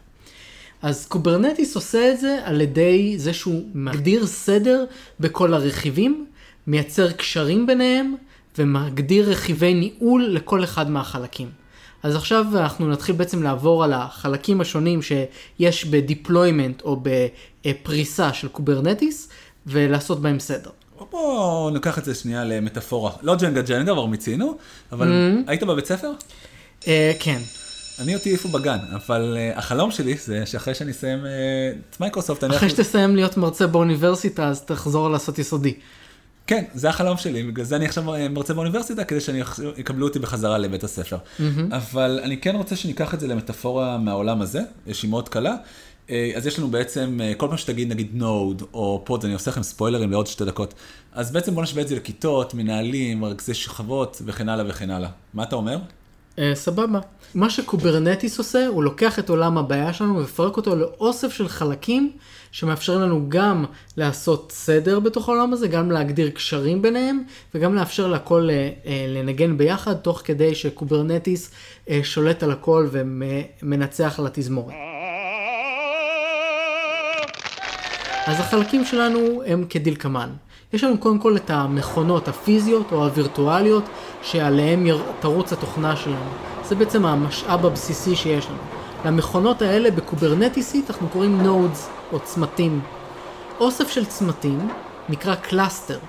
אז 0.82 1.06
קוברנטיס 1.06 1.76
עושה 1.76 2.12
את 2.12 2.20
זה 2.20 2.40
על 2.44 2.62
ידי 2.62 3.14
זה 3.18 3.34
שהוא 3.34 3.64
מגדיר 3.74 4.26
סדר 4.26 4.86
בכל 5.20 5.54
הרכיבים, 5.54 6.26
מייצר 6.68 7.12
קשרים 7.12 7.68
ביניהם 7.68 8.16
ומגדיר 8.58 9.30
רכיבי 9.30 9.74
ניהול 9.74 10.24
לכל 10.24 10.64
אחד 10.64 10.90
מהחלקים. 10.90 11.50
אז 12.04 12.16
עכשיו 12.16 12.46
אנחנו 12.56 12.88
נתחיל 12.88 13.16
בעצם 13.16 13.44
לעבור 13.44 13.84
על 13.84 13.94
החלקים 13.94 14.62
השונים 14.62 15.00
שיש 15.02 15.86
ב 15.86 15.94
deployment 15.94 16.82
או 16.82 17.02
בפריסה 17.64 18.34
של 18.34 18.48
קוברנטיס 18.48 19.30
ולעשות 19.68 20.22
בהם 20.22 20.40
סדר. 20.40 20.70
בואו 21.12 21.70
ניקח 21.70 21.98
את 21.98 22.06
זה 22.06 22.16
שנייה 22.16 22.44
למטאפורה. 22.44 23.12
לא 23.22 23.36
ג'נגה 23.36 23.62
ג'נגה, 23.62 23.94
כבר 23.94 24.06
מיצינו, 24.06 24.58
אבל 24.92 25.38
היית 25.48 25.64
בבית 25.64 25.86
ספר? 25.86 26.12
אה, 26.88 27.12
כן. 27.20 27.40
אני 28.00 28.16
אותי 28.16 28.30
העיפו 28.30 28.50
בגן, 28.50 28.78
אבל 28.94 29.38
אה, 29.38 29.58
החלום 29.58 29.92
שלי 29.92 30.16
זה 30.18 30.46
שאחרי 30.46 30.76
שאני 30.76 30.92
אסיים 30.92 31.20
אה, 31.20 31.26
את 31.90 32.00
מייקרוסופט, 32.00 32.44
אני... 32.44 32.56
אחרי 32.56 32.70
שתסיים 32.70 33.16
להיות 33.16 33.38
מרצה 33.38 33.68
באוניברסיטה 33.68 34.48
אז 34.48 34.62
תחזור 34.62 35.10
לעשות 35.10 35.40
יסודי. 35.40 35.74
כן, 36.48 36.64
זה 36.74 36.90
החלום 36.90 37.18
שלי, 37.18 37.44
בגלל 37.44 37.66
זה 37.66 37.76
אני 37.76 37.86
עכשיו 37.86 38.04
מרצה 38.30 38.54
באוניברסיטה, 38.54 39.04
כדי 39.04 39.20
שיקבלו 39.20 40.08
אותי 40.08 40.20
בחזרה 40.20 40.58
לבית 40.58 40.84
הספר. 40.84 41.18
אבל 41.72 42.20
אני 42.24 42.38
כן 42.38 42.56
רוצה 42.56 42.76
שניקח 42.76 43.14
את 43.14 43.20
זה 43.20 43.28
למטאפורה 43.28 43.98
מהעולם 43.98 44.42
הזה, 44.42 44.62
שהיא 44.92 45.10
מאוד 45.12 45.30
קלה. 45.30 45.56
אה, 46.10 46.32
אז 46.36 46.48
יש 46.48 46.60
לנו 46.60 46.68
בעצם, 46.68 47.20
אה, 47.24 47.34
כל 47.38 47.48
פעם 47.48 47.58
שתגיד 47.58 47.90
נגיד 47.90 48.10
node 48.14 48.64
או 48.74 49.02
pod, 49.06 49.26
אני 49.26 49.34
עושה 49.34 49.52
לכם 49.52 49.64
ספוילרים 49.64 50.12
לעוד 50.12 50.28
שתי 50.28 50.46
דקות, 50.46 50.74
אז 51.14 51.32
בעצם 51.32 51.56
בוא 51.56 51.64
נשווה 51.64 51.82
את 51.82 51.88
זה 51.88 51.96
לכיתות, 51.96 52.54
מנהלים, 52.54 53.26
רכזי 53.26 53.54
שכבות 53.54 54.22
וכן 54.26 54.50
הלאה 54.50 54.66
וכן 54.68 54.90
הלאה. 54.90 55.10
מה 55.34 55.44
אתה 55.44 55.56
אומר? 55.56 55.78
אה, 56.40 56.52
סבבה. 56.56 57.00
מה 57.36 57.50
שקוברנטיס 57.50 58.38
עושה, 58.38 58.68
הוא 58.68 58.84
לוקח 58.84 59.20
את 59.20 59.30
עולם 59.30 59.58
הבעיה 59.58 59.94
שלנו 59.94 60.18
ומפרק 60.18 60.58
אותו 60.58 60.76
לאוסף 60.76 61.34
של 61.34 61.48
חלקים 61.48 62.12
שמאפשרים 62.52 63.00
לנו 63.00 63.26
גם 63.30 63.66
לעשות 63.98 64.52
סדר 64.52 65.00
בתוך 65.00 65.30
העולם 65.30 65.54
הזה, 65.54 65.68
גם 65.68 65.92
להגדיר 65.92 66.30
קשרים 66.30 66.82
ביניהם, 66.82 67.24
וגם 67.56 67.76
לאפשר 67.76 68.08
להכל 68.08 68.50
אה, 68.52 68.70
אה, 68.86 69.06
לנגן 69.08 69.58
ביחד, 69.58 69.94
תוך 69.94 70.22
כדי 70.24 70.56
שקוברנטיס 70.56 71.52
אה, 71.90 72.00
שולט 72.04 72.44
על 72.44 72.52
הכל 72.52 72.88
ומנצח 72.92 74.20
על 74.20 74.28
התזמורת. 74.28 74.74
אז 78.28 78.40
החלקים 78.40 78.86
שלנו 78.86 79.42
הם 79.46 79.66
כדלקמן. 79.70 80.30
יש 80.74 80.84
לנו 80.84 80.98
קודם 80.98 81.20
כל 81.20 81.36
את 81.36 81.50
המכונות 81.50 82.28
הפיזיות 82.28 82.92
או 82.92 83.04
הווירטואליות 83.04 83.84
שעליהן 84.22 84.88
תרוץ 85.20 85.54
התוכנה 85.54 85.96
שלנו. 85.96 86.55
זה 86.68 86.76
בעצם 86.76 87.06
המשאב 87.06 87.66
הבסיסי 87.66 88.16
שיש 88.16 88.46
לנו. 88.46 88.58
למכונות 89.06 89.62
האלה 89.62 89.92
בקוברנטיסית 89.92 90.90
אנחנו 90.90 91.10
קוראים 91.10 91.42
nodes 91.42 91.90
או 92.12 92.20
צמתים. 92.20 92.82
אוסף 93.60 93.90
של 93.90 94.06
צמתים 94.06 94.70
נקרא 95.10 95.36
cluster. 95.36 96.00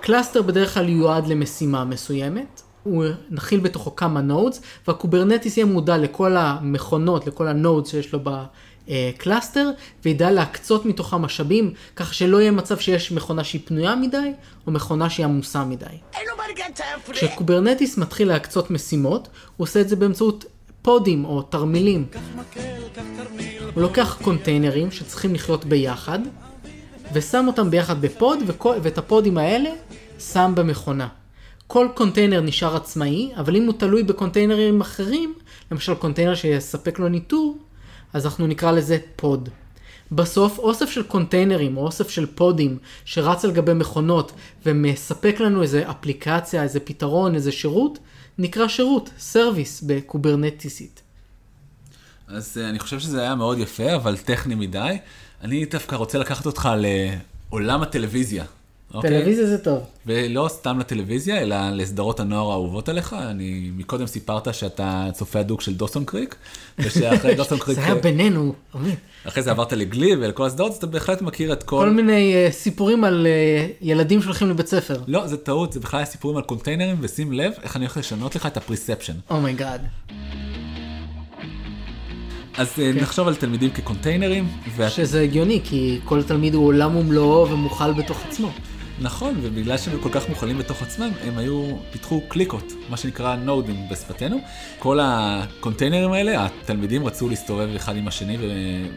cluster 0.00 0.42
בדרך 0.42 0.74
כלל 0.74 0.88
יועד 0.88 1.26
למשימה 1.26 1.84
מסוימת, 1.84 2.62
הוא 2.84 3.04
יכיל 3.30 3.60
בתוכו 3.60 3.96
כמה 3.96 4.20
nodes, 4.20 4.60
והקוברנטיס 4.88 5.56
יהיה 5.56 5.66
מודע 5.66 5.98
לכל 5.98 6.36
המכונות, 6.36 7.26
לכל 7.26 7.48
ה 7.48 7.55
nodes 7.55 7.90
שיש 7.90 8.12
לו 8.12 8.20
ב 8.88 8.97
cluster, 8.97 9.70
וידע 10.04 10.30
להקצות 10.30 10.86
מתוכם 10.86 11.22
משאבים, 11.22 11.72
כך 11.96 12.14
שלא 12.14 12.40
יהיה 12.40 12.50
מצב 12.50 12.78
שיש 12.78 13.12
מכונה 13.12 13.44
שהיא 13.44 13.60
פנויה 13.64 13.96
מדי, 13.96 14.32
או 14.66 14.72
מכונה 14.72 15.10
שהיא 15.10 15.26
עמוסה 15.26 15.64
מדי. 15.64 15.86
כשקוברנטיס 17.12 17.98
מתחיל 17.98 18.28
להקצות 18.28 18.70
משימות, 18.70 19.28
הוא 19.56 19.64
עושה 19.64 19.80
את 19.80 19.88
זה 19.88 19.96
באמצעות 19.96 20.44
pod 20.82 21.07
ים 21.07 21.24
או 21.24 21.42
תרמילים. 21.42 22.06
הוא 23.74 23.82
לוקח 23.82 24.18
קונטיינרים 24.22 24.90
שצריכים 24.90 25.34
לחיות 25.34 25.64
ביחד, 25.64 26.18
ושם 27.12 27.44
אותם 27.46 27.70
ביחד 27.70 28.00
ב 28.00 28.08
pod, 28.08 28.38
וכל, 28.46 28.76
ואת 28.82 28.98
ה 28.98 29.05
pod 29.05 29.25
ים 29.25 29.38
האלה 29.38 29.70
שם 30.18 30.52
במכונה. 30.56 31.08
כל 31.74 31.88
קונטיינר 31.94 32.40
נשאר 32.40 32.76
עצמאי, 32.76 33.32
אבל 33.36 33.56
אם 33.56 33.66
הוא 33.66 33.74
תלוי 33.78 34.02
בקונטיינרים 34.02 34.80
אחרים, 34.80 35.34
למשל 35.70 35.94
קונטיינר 35.94 36.34
שיספק 36.34 36.98
לו 36.98 37.08
ניטור, 37.08 37.58
אז 38.12 38.26
אנחנו 38.26 38.46
נקרא 38.46 38.70
לזה 38.72 38.98
pod. 39.16 39.48
בסוף 40.12 40.58
אוסף 40.58 40.90
של 40.90 41.02
קונטיינרים 41.02 41.76
או 41.76 41.86
אוסף 41.86 42.08
של 42.08 42.26
pod 42.26 42.57
ים 42.57 42.78
שרץ 43.04 43.44
על 43.44 43.52
גבי 43.52 43.74
מכונות 43.74 44.32
ומספק 44.66 45.36
לנו 45.40 45.62
איזה 45.62 45.90
אפליקציה, 45.90 46.62
איזה 46.62 46.80
פתרון, 46.80 47.34
איזה 47.34 47.52
שירות, 47.52 47.98
נקרא 48.38 48.68
שירות, 48.68 49.10
service 49.18 49.82
בקוברנטיסית. 49.86 51.02
אז 52.28 52.58
אה, 52.60 52.68
אני 52.68 52.78
חושב 52.78 53.00
שזה 53.00 53.20
היה 53.20 53.34
מאוד 53.34 53.58
יפה, 53.58 53.94
אבל 53.94 54.16
טכני 54.16 54.54
מדי. 54.54 54.98
אני 55.42 55.64
דווקא 55.64 55.96
רוצה 55.96 56.18
לקחת 56.18 56.46
אותך 56.46 56.68
לעולם 57.50 57.82
הטלוויזיה. 57.82 58.44
אוקיי? 58.94 59.10
טלוויזיה 59.10 59.46
זה 59.46 59.58
טוב. 59.58 59.82
ולא 60.06 60.48
סתם 60.48 60.78
לטלוויזיה, 60.78 61.42
אלא 61.42 61.56
לסדרות 61.70 62.20
הנוער 62.20 62.50
האהובות 62.50 62.88
עליך. 62.88 63.12
אני 63.12 63.70
מקודם 63.76 64.06
סיפרת 64.06 64.54
שאתה 64.54 65.08
צופה 65.12 65.40
הדוק 65.40 65.60
של 65.60 65.74
דוסון 65.74 66.04
קריק, 66.04 66.36
ושאחרי 66.78 67.34
דוסון 67.40 67.58
קריק, 67.58 67.78
זה 67.78 67.84
היה 67.84 67.94
בינינו, 67.94 68.52
עמית. 68.74 68.98
אחרי 69.24 69.42
זה 69.42 69.50
עברת 69.50 69.72
לגלי 69.72 70.16
ולכל 70.16 70.46
הסדרות, 70.46 70.70
אז 70.70 70.76
אתה 70.76 70.86
בהחלט 70.86 71.22
מכיר 71.22 71.52
את 71.52 71.62
כל... 71.62 71.76
כל 71.76 71.90
מיני 71.90 72.34
אה, 72.48 72.52
סיפורים 72.52 73.04
על 73.04 73.26
אה, 73.26 73.72
ילדים 73.80 74.22
שהולכים 74.22 74.50
לבית 74.50 74.66
ספר. 74.66 75.00
לא, 75.06 75.26
זה 75.26 75.36
טעות, 75.36 75.72
זה 75.72 75.80
בכלל 75.80 75.98
היה 75.98 76.06
סיפורים 76.06 76.36
על 76.36 76.42
קונטיינרים, 76.42 76.96
ושים 77.00 77.32
לב 77.32 77.52
איך 77.62 77.76
אני 77.76 77.84
הולך 77.84 77.96
לשנות 77.96 78.34
לך 78.36 78.46
את 78.46 78.56
ה 78.56 78.61
perception. 78.61 79.14
Oh 79.30 79.43
my 79.43 79.55
god. 79.55 79.80
אז 82.56 82.68
אה, 82.78 82.92
נחשוב 82.94 83.28
על 83.28 83.34
תלמידים 83.34 83.70
כקונטיינרים, 83.70 84.48
ואת... 84.76 84.92
שזה 84.92 85.20
הגיוני, 85.20 85.60
כי 85.64 86.00
כל 86.04 86.22
תלמיד 86.22 86.54
הוא 86.54 86.66
עולם 86.66 86.96
ומלואו 86.96 87.50
ומוכל 87.50 87.92
בתוך 87.92 88.24
עצמו. 88.26 88.52
נכון, 89.00 89.34
ובגלל 89.42 89.78
שהם 89.78 89.94
היו 89.94 90.02
כל 90.02 90.08
כך 90.12 90.28
מוכלים 90.28 90.58
בתוך 90.58 90.82
עצמם, 90.82 91.10
הם 91.22 91.38
היו, 91.38 91.76
פיתחו 91.92 92.20
קליקות, 92.28 92.72
מה 92.88 92.96
שנקרא 92.96 93.36
node 93.36 93.71
ים 93.71 93.88
בשפתנו. 93.90 94.40
כל 94.78 94.98
הקונטיינרים 95.02 96.12
האלה, 96.12 96.46
התלמידים 96.46 97.06
רצו 97.06 97.28
להסתובב 97.28 97.68
אחד 97.76 97.96
עם 97.96 98.08
השני 98.08 98.36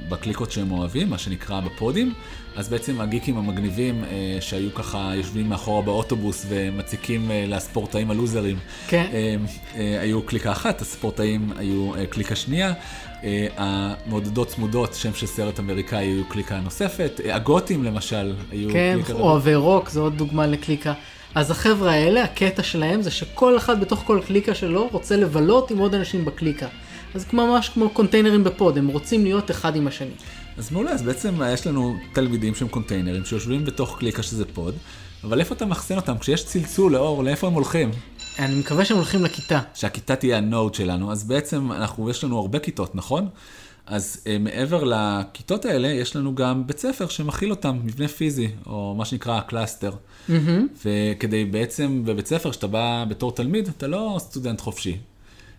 בקליקות 0.09 0.51
שהם 0.51 0.71
אוהבים, 0.71 1.09
מה 1.09 1.17
שנקרא 1.17 1.59
ב 1.59 1.67
pod 1.67 1.90
ים. 1.90 2.13
אז 2.57 2.69
בעצם 2.69 3.01
הגיקים 3.01 3.37
המגניבים 3.37 4.03
אה, 4.03 4.37
שהיו 4.41 4.73
ככה 4.73 5.11
יושבים 5.15 5.49
מאחורה 5.49 5.81
באוטובוס 5.81 6.45
ומציקים 6.49 7.31
אה, 7.31 7.45
לספורטאים 7.47 8.11
ה 8.11 8.16
loser 8.16 8.42
ים, 8.42 8.57
כן. 8.87 9.05
אה, 9.13 9.35
אה, 9.75 10.01
היו 10.01 10.21
קליקה 10.21 10.51
אחת, 10.51 10.81
הספורטאים 10.81 11.51
היו 11.57 11.95
אה, 11.95 12.05
קליקה 12.05 12.35
שנייה. 12.35 12.73
אה, 13.23 13.47
המעודדות 13.57 14.47
צמודות, 14.47 14.93
שם 14.93 15.13
של 15.13 15.27
סרט 15.27 15.59
אמריקאי, 15.59 16.05
היו 16.05 16.25
קליקה 16.29 16.59
נוספת. 16.59 17.21
אה, 17.25 17.35
הגותים 17.35 17.83
למשל, 17.83 18.33
היו 18.51 18.69
כן, 18.69 18.93
קליקה 18.93 19.13
רביעית. 19.13 19.29
אוהבי 19.29 19.55
רוק, 19.55 19.89
זו 19.89 20.01
עוד 20.01 20.17
דוגמה 20.17 20.47
לקליקה. 20.47 20.93
אז 21.35 21.51
החבר'ה 21.51 21.91
האלה, 21.91 22.23
הקטע 22.23 22.63
שלהם 22.63 23.01
זה 23.01 23.11
שכל 23.11 23.57
אחד 23.57 23.81
בתוך 23.81 24.03
כל 24.05 24.19
קליקה 24.27 24.55
שלו 24.55 24.87
רוצה 24.91 25.15
לבלות 25.15 25.71
עם 25.71 25.77
עוד 25.77 25.93
אנשים 25.93 26.25
בקליקה. 26.25 26.67
אז 27.15 27.25
ממש 27.33 27.69
כמו 27.69 27.89
container 27.89 28.33
ים 28.33 28.43
ב 28.43 28.50
pod, 28.50 28.77
הם 28.77 28.87
רוצים 28.87 29.23
להיות 29.23 29.51
אחד 29.51 29.75
עם 29.75 29.87
השני. 29.87 30.11
אז 30.57 30.71
מעולה, 30.71 30.91
אז 30.91 31.01
בעצם 31.01 31.41
יש 31.53 31.67
לנו 31.67 31.95
תלמידים 32.13 32.55
שהם 32.55 32.67
קונטיינרים 32.67 33.25
שיושבים 33.25 33.65
בתוך 33.65 33.97
קליקה 33.99 34.23
שזה 34.23 34.45
pod, 34.45 34.75
אבל 35.23 35.39
איפה 35.39 35.55
אתה 35.55 35.65
מאחסן 35.65 35.95
אותם? 35.95 36.17
כשיש 36.17 36.45
צלצול, 36.45 36.91
יאללה, 36.91 37.23
לאיפה 37.23 37.47
הם 37.47 37.53
הולכים? 37.53 37.91
אני 38.39 38.55
מקווה 38.55 38.85
שהם 38.85 38.97
הולכים 38.97 39.23
לכיתה. 39.23 39.59
שהכיתה 39.73 40.15
תהיה 40.15 40.37
ה 40.37 40.44
node 40.44 40.73
שלנו, 40.73 41.11
אז 41.11 41.23
בעצם 41.23 41.71
אנחנו, 41.71 42.09
יש 42.09 42.23
לנו 42.23 42.39
הרבה 42.39 42.59
כיתות, 42.59 42.95
נכון? 42.95 43.29
אז 43.85 44.23
אה, 44.27 44.37
מעבר 44.39 44.83
לכיתות 44.83 45.65
האלה, 45.65 45.87
יש 45.87 46.15
לנו 46.15 46.35
גם 46.35 46.67
בית 46.67 46.79
ספר 46.79 47.07
שמכיל 47.07 47.51
אותם, 47.51 47.79
מבנה 47.83 48.07
פיזי, 48.07 48.49
או 48.65 48.95
מה 48.97 49.05
שנקרא 49.05 49.39
cluster. 49.41 49.91
וכדי 50.85 51.45
בעצם, 51.45 52.01
בבית 52.05 52.27
ספר, 52.27 52.51
כשאתה 52.51 52.67
בא 52.67 53.05
בתור 53.09 53.31
תלמיד, 53.31 53.67
אתה 53.67 53.87
לא 53.87 54.15
סטודנט 54.19 54.61
חופשי. 54.61 54.97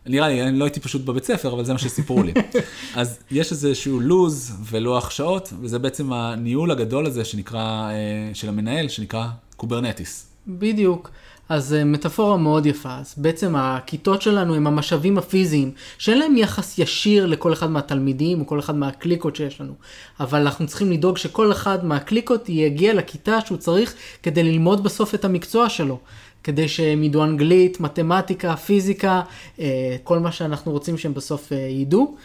נראה 0.07 0.29
לי, 0.29 0.43
אני 0.43 0.59
לא 0.59 0.65
הייתי 0.65 0.81
פשוט 0.81 1.05
בבית 1.05 1.25
ספר, 1.25 1.53
אבל 1.53 1.65
זה 1.65 1.73
מה 1.73 1.79
שסיפרו 1.79 2.23
לי. 2.23 2.33
אז 2.95 3.19
יש 3.31 3.53
איזשהו 3.53 4.01
לוז 4.01 4.53
ולוח 4.71 5.11
שעות, 5.11 5.53
וזה 5.61 5.79
בעצם 5.79 6.13
הניהול 6.13 6.71
הגדול 6.71 7.07
הזה 7.07 7.25
שנקרא, 7.25 7.91
אה, 7.91 8.31
של 8.35 8.49
המנהל, 8.49 8.89
שנקרא 8.89 9.27
קוברנטיס. 9.57 10.27
בדיוק. 10.47 11.11
אז 11.49 11.75
אה, 11.75 11.85
מטאפורה 11.85 12.37
מאוד 12.37 12.67
יפה. 12.67 12.97
אז 12.99 13.15
בעצם 13.17 13.57
הכיתות 13.57 14.23
שלנו 14.23 14.55
הם 14.55 14.67
המשאבים 14.67 15.19
הפיזיים, 15.19 15.71
שאין 15.99 16.19
להם 16.19 16.37
יחס 16.37 16.79
ישיר 16.79 17.27
לכל 17.27 17.53
אחד 17.53 17.71
מהתלמידים 17.71 18.41
או 18.41 18.47
כל 18.47 18.59
אחד 18.59 18.77
מהקליקות 18.77 19.37
שיש 19.37 19.61
לנו. 19.61 19.73
אבל 20.21 20.41
אנחנו 20.41 20.67
צריכים 20.67 20.93
לדאוג 20.93 21.19
שכל 21.19 21.53
אחד 21.53 21.85
מהקליקות 21.85 22.49
יגיע 22.49 22.95
לכיתה 22.95 23.39
שהוא 23.47 23.59
צריך 23.59 23.95
כדי 24.23 24.43
ללמוד 24.43 24.85
בסוף 24.85 25.15
את 25.15 25.25
המקצוע 25.25 25.69
שלו. 25.69 25.99
כדי 26.45 26.69
שהם 26.69 27.03
ידעו 27.03 27.25
אנגלית, 27.25 27.81
מתמטיקה, 27.81 28.57
פיזיקה, 28.57 29.23
אה, 29.61 29.97
כל 30.05 30.19
מה 30.19 30.33
שאנחנו 30.33 30.73
רוצים 30.73 30.99
שהם 30.99 31.15
בסוף 31.15 31.53
אה, 31.53 31.57
ידעו. 31.57 32.17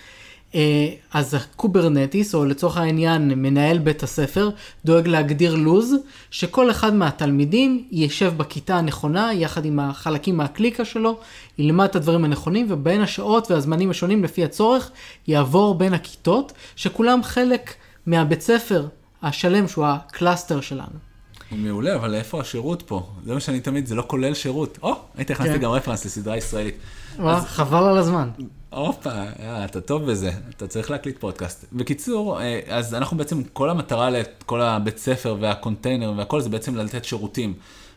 אה, 0.55 0.89
אז 1.13 1.33
הקוברנטיס, 1.33 2.35
או 2.35 2.45
לצורך 2.45 2.77
העניין 2.77 3.29
מנהל 3.41 3.77
בית 3.77 4.03
הספר, 4.03 4.49
דואג 4.85 5.07
להגדיר 5.07 5.55
לוז, 5.55 5.95
שכל 6.31 6.71
אחד 6.71 6.93
מהתלמידים 6.93 7.87
יישב 7.91 8.33
בכיתה 8.37 8.75
הנכונה, 8.75 9.33
יחד 9.33 9.65
עם 9.65 9.79
החלקים 9.79 10.37
מהקליקה 10.37 10.85
שלו, 10.85 11.19
ילמד 11.57 11.85
את 11.85 11.95
הדברים 11.95 12.25
הנכונים, 12.25 12.65
ובין 12.69 13.01
השעות 13.01 13.51
והזמנים 13.51 13.89
השונים 13.89 14.23
לפי 14.23 14.43
הצורך, 14.43 14.91
יעבור 15.27 15.75
בין 15.75 15.93
הכיתות, 15.93 16.53
שכולם 16.75 17.23
חלק 17.23 17.73
מהבית 18.05 18.41
ספר 18.41 18.87
השלם, 19.23 19.67
שהוא 19.67 19.85
ה 19.85 19.95
cluster 19.95 20.61
שלנו. 20.61 21.13
מעולה, 21.51 21.95
אבל 21.95 22.15
איפה 22.15 22.41
השירות 22.41 22.81
פה? 22.81 23.07
זה 23.25 23.33
מה 23.33 23.39
שאני 23.39 23.59
תמיד, 23.59 23.85
זה 23.85 23.95
לא 23.95 24.03
כולל 24.07 24.33
שירות. 24.33 24.77
או, 24.83 24.95
הייתי 25.17 25.33
הכנסתי 25.33 25.53
כן. 25.53 25.59
גם 25.59 25.71
reference 25.71 26.05
לסדרה 26.05 26.37
ישראלית. 26.37 26.75
וואו, 27.19 27.41
חבל 27.41 27.83
על 27.83 27.97
הזמן. 27.97 28.29
הופה, 28.73 29.09
אה, 29.09 29.65
אתה 29.65 29.81
טוב 29.81 30.11
בזה, 30.11 30.31
אתה 30.49 30.67
צריך 30.67 30.91
להקליט 30.91 31.19
פודקאסט. 31.19 31.65
בקיצור, 31.73 32.41
אה, 32.41 32.59
אז 32.67 32.93
אנחנו 32.93 33.17
בעצם, 33.17 33.43
כל 33.43 33.69
המטרה 33.69 34.09
לכל 34.09 34.61
הבית 34.61 34.97
ספר 34.97 35.35
והקונטיינר 35.39 36.13
והכל 36.17 36.41
זה 36.41 36.49
בעצם 36.49 36.75
לתת 36.75 37.05
שירותים. 37.05 37.53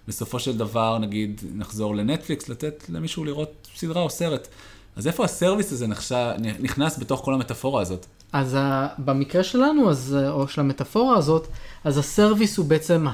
בסופו 0.08 0.38
של 0.38 0.58
דבר, 0.58 0.98
נגיד, 0.98 1.40
נחזור 1.54 1.96
לנטפליקס, 1.96 2.48
לתת 2.48 2.84
למישהו 2.88 3.24
לראות 3.24 3.68
סדרה 3.76 4.02
או 4.02 4.10
סרט. 4.10 4.48
אז 4.96 5.06
איפה 5.06 5.24
ה 5.24 5.30
service 5.30 5.72
הזה 5.72 5.86
נחשב, 5.86 6.30
נכנס 6.60 6.98
בתוך 6.98 7.20
כל 7.20 7.34
המטאפורה 7.34 7.82
הזאת? 7.82 8.06
אז 8.32 8.54
ה, 8.54 8.88
במקרה 8.98 9.42
שלנו, 9.44 9.90
אז, 9.90 10.16
אה, 10.18 10.30
או 10.30 10.48
של 10.48 10.60
המטאפורה 10.60 11.16
הזאת, 11.16 11.48
אז 11.84 11.98
הסרוויס 11.98 12.56
הוא 12.56 12.66
בעצם 12.66 13.06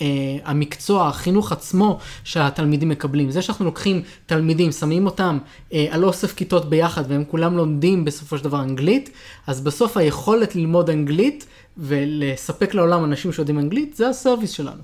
אה, 0.00 0.06
המקצוע, 0.44 1.08
החינוך 1.08 1.52
עצמו 1.52 1.98
שהתלמידים 2.24 2.88
מקבלים. 2.88 3.30
זה 3.30 3.42
שאנחנו 3.42 3.64
לוקחים 3.64 4.02
תלמידים, 4.26 4.72
שמים 4.72 5.06
אותם 5.06 5.38
אה, 5.72 5.86
על 5.90 6.04
אוסף 6.04 6.34
כיתות 6.34 6.70
ביחד 6.70 7.04
והם 7.08 7.24
כולם 7.24 7.56
לומדים 7.56 8.04
בסופו 8.04 8.38
של 8.38 8.44
דבר 8.44 8.62
אנגלית, 8.62 9.10
אז 9.46 9.60
בסוף 9.60 9.96
היכולת 9.96 10.56
ללמוד 10.56 10.90
אנגלית 10.90 11.46
ולספק 11.78 12.74
לעולם 12.74 13.04
אנשים 13.04 13.32
שיודעים 13.32 13.58
אנגלית, 13.58 13.96
זה 13.96 14.08
הסרוויס 14.08 14.50
שלנו. 14.50 14.82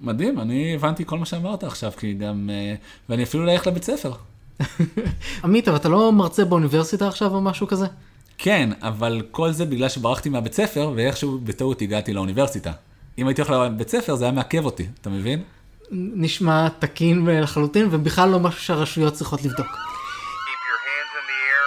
מדהים, 0.00 0.40
אני 0.40 0.74
הבנתי 0.74 1.04
כל 1.06 1.18
מה 1.18 1.26
שאמרת 1.26 1.64
עכשיו, 1.64 1.92
כי 1.96 2.14
גם, 2.14 2.50
אה, 2.52 2.74
ואני 3.08 3.22
אפילו 3.22 3.46
לא 3.46 3.52
אלך 3.52 3.66
לבית 3.66 3.84
ספר. 3.84 4.12
עמית, 5.44 5.68
אבל 5.68 5.76
אתה 5.76 5.88
לא 5.88 6.12
מרצה 6.12 6.44
באוניברסיטה 6.44 7.08
עכשיו 7.08 7.34
או 7.34 7.40
משהו 7.40 7.66
כזה? 7.66 7.86
כן, 8.38 8.70
אבל 8.82 9.22
כל 9.30 9.52
זה 9.52 9.64
בגלל 9.64 9.88
שברחתי 9.88 10.28
מהבית 10.28 10.52
ספר, 10.52 10.92
ואיכשהו 10.96 11.38
בטעות 11.44 11.82
הגעתי 11.82 12.12
לאוניברסיטה. 12.12 12.72
אם 13.20 13.26
הייתי 13.26 13.42
הולך 13.42 13.50
לבית 13.50 13.88
ספר, 13.88 14.14
זה 14.14 14.24
היה 14.24 14.32
מעכב 14.32 14.64
אותי, 14.64 14.86
אתה 15.00 15.10
מבין? 15.10 15.42
נשמע 15.90 16.68
תקין 16.78 17.26
לחלוטין, 17.26 17.88
ובכלל 17.90 18.28
לא 18.28 18.40
משהו 18.40 18.62
שהרשויות 18.62 19.14
צריכות 19.14 19.44
לבדוק. 19.44 19.66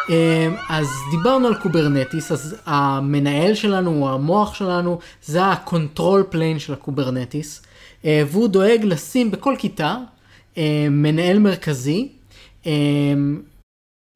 אמ, 0.09 0.55
אז 0.69 0.87
דיברנו 1.11 1.47
על 1.47 1.55
Kubernetes, 1.55 2.31
אז 2.31 2.55
המנהל 2.65 3.53
שלנו, 3.53 4.03
או 4.03 4.13
המוח 4.13 4.53
שלנו, 4.53 4.99
זה 5.23 5.45
ה 5.45 5.55
control 5.55 6.23
plane 6.29 6.59
של 6.59 6.73
ה 6.73 6.80
Kubernetes, 6.80 7.61
אה, 8.05 8.23
והוא 8.27 8.47
דואג 8.47 8.79
לשים 8.83 9.31
בכל 9.31 9.55
כיתה 9.57 9.97
אה, 10.57 10.87
מנהל 10.89 11.39
מרכזי, 11.39 12.09
אה, 12.65 12.71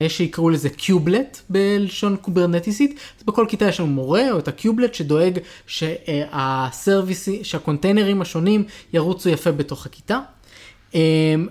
יש 0.02 0.18
שיקראו 0.18 0.50
לזה 0.50 0.70
קיובלט 0.70 1.42
בלשון 1.50 2.18
קוברנטיסית, 2.22 3.00
אז 3.18 3.24
בכל 3.24 3.46
כיתה 3.50 3.66
יש 3.66 3.80
לנו 3.80 3.90
מורה 3.90 4.32
או 4.32 4.40
את 4.40 4.48
הקיובלט 4.48 4.94
שדואג 4.94 5.40
שהקונטיינרים 7.44 8.22
השונים 8.22 8.64
ירוצו 8.94 9.30
יפה 9.30 9.52
בתוך 9.52 9.86
הכיתה. 9.86 10.20
אמ, 10.94 11.00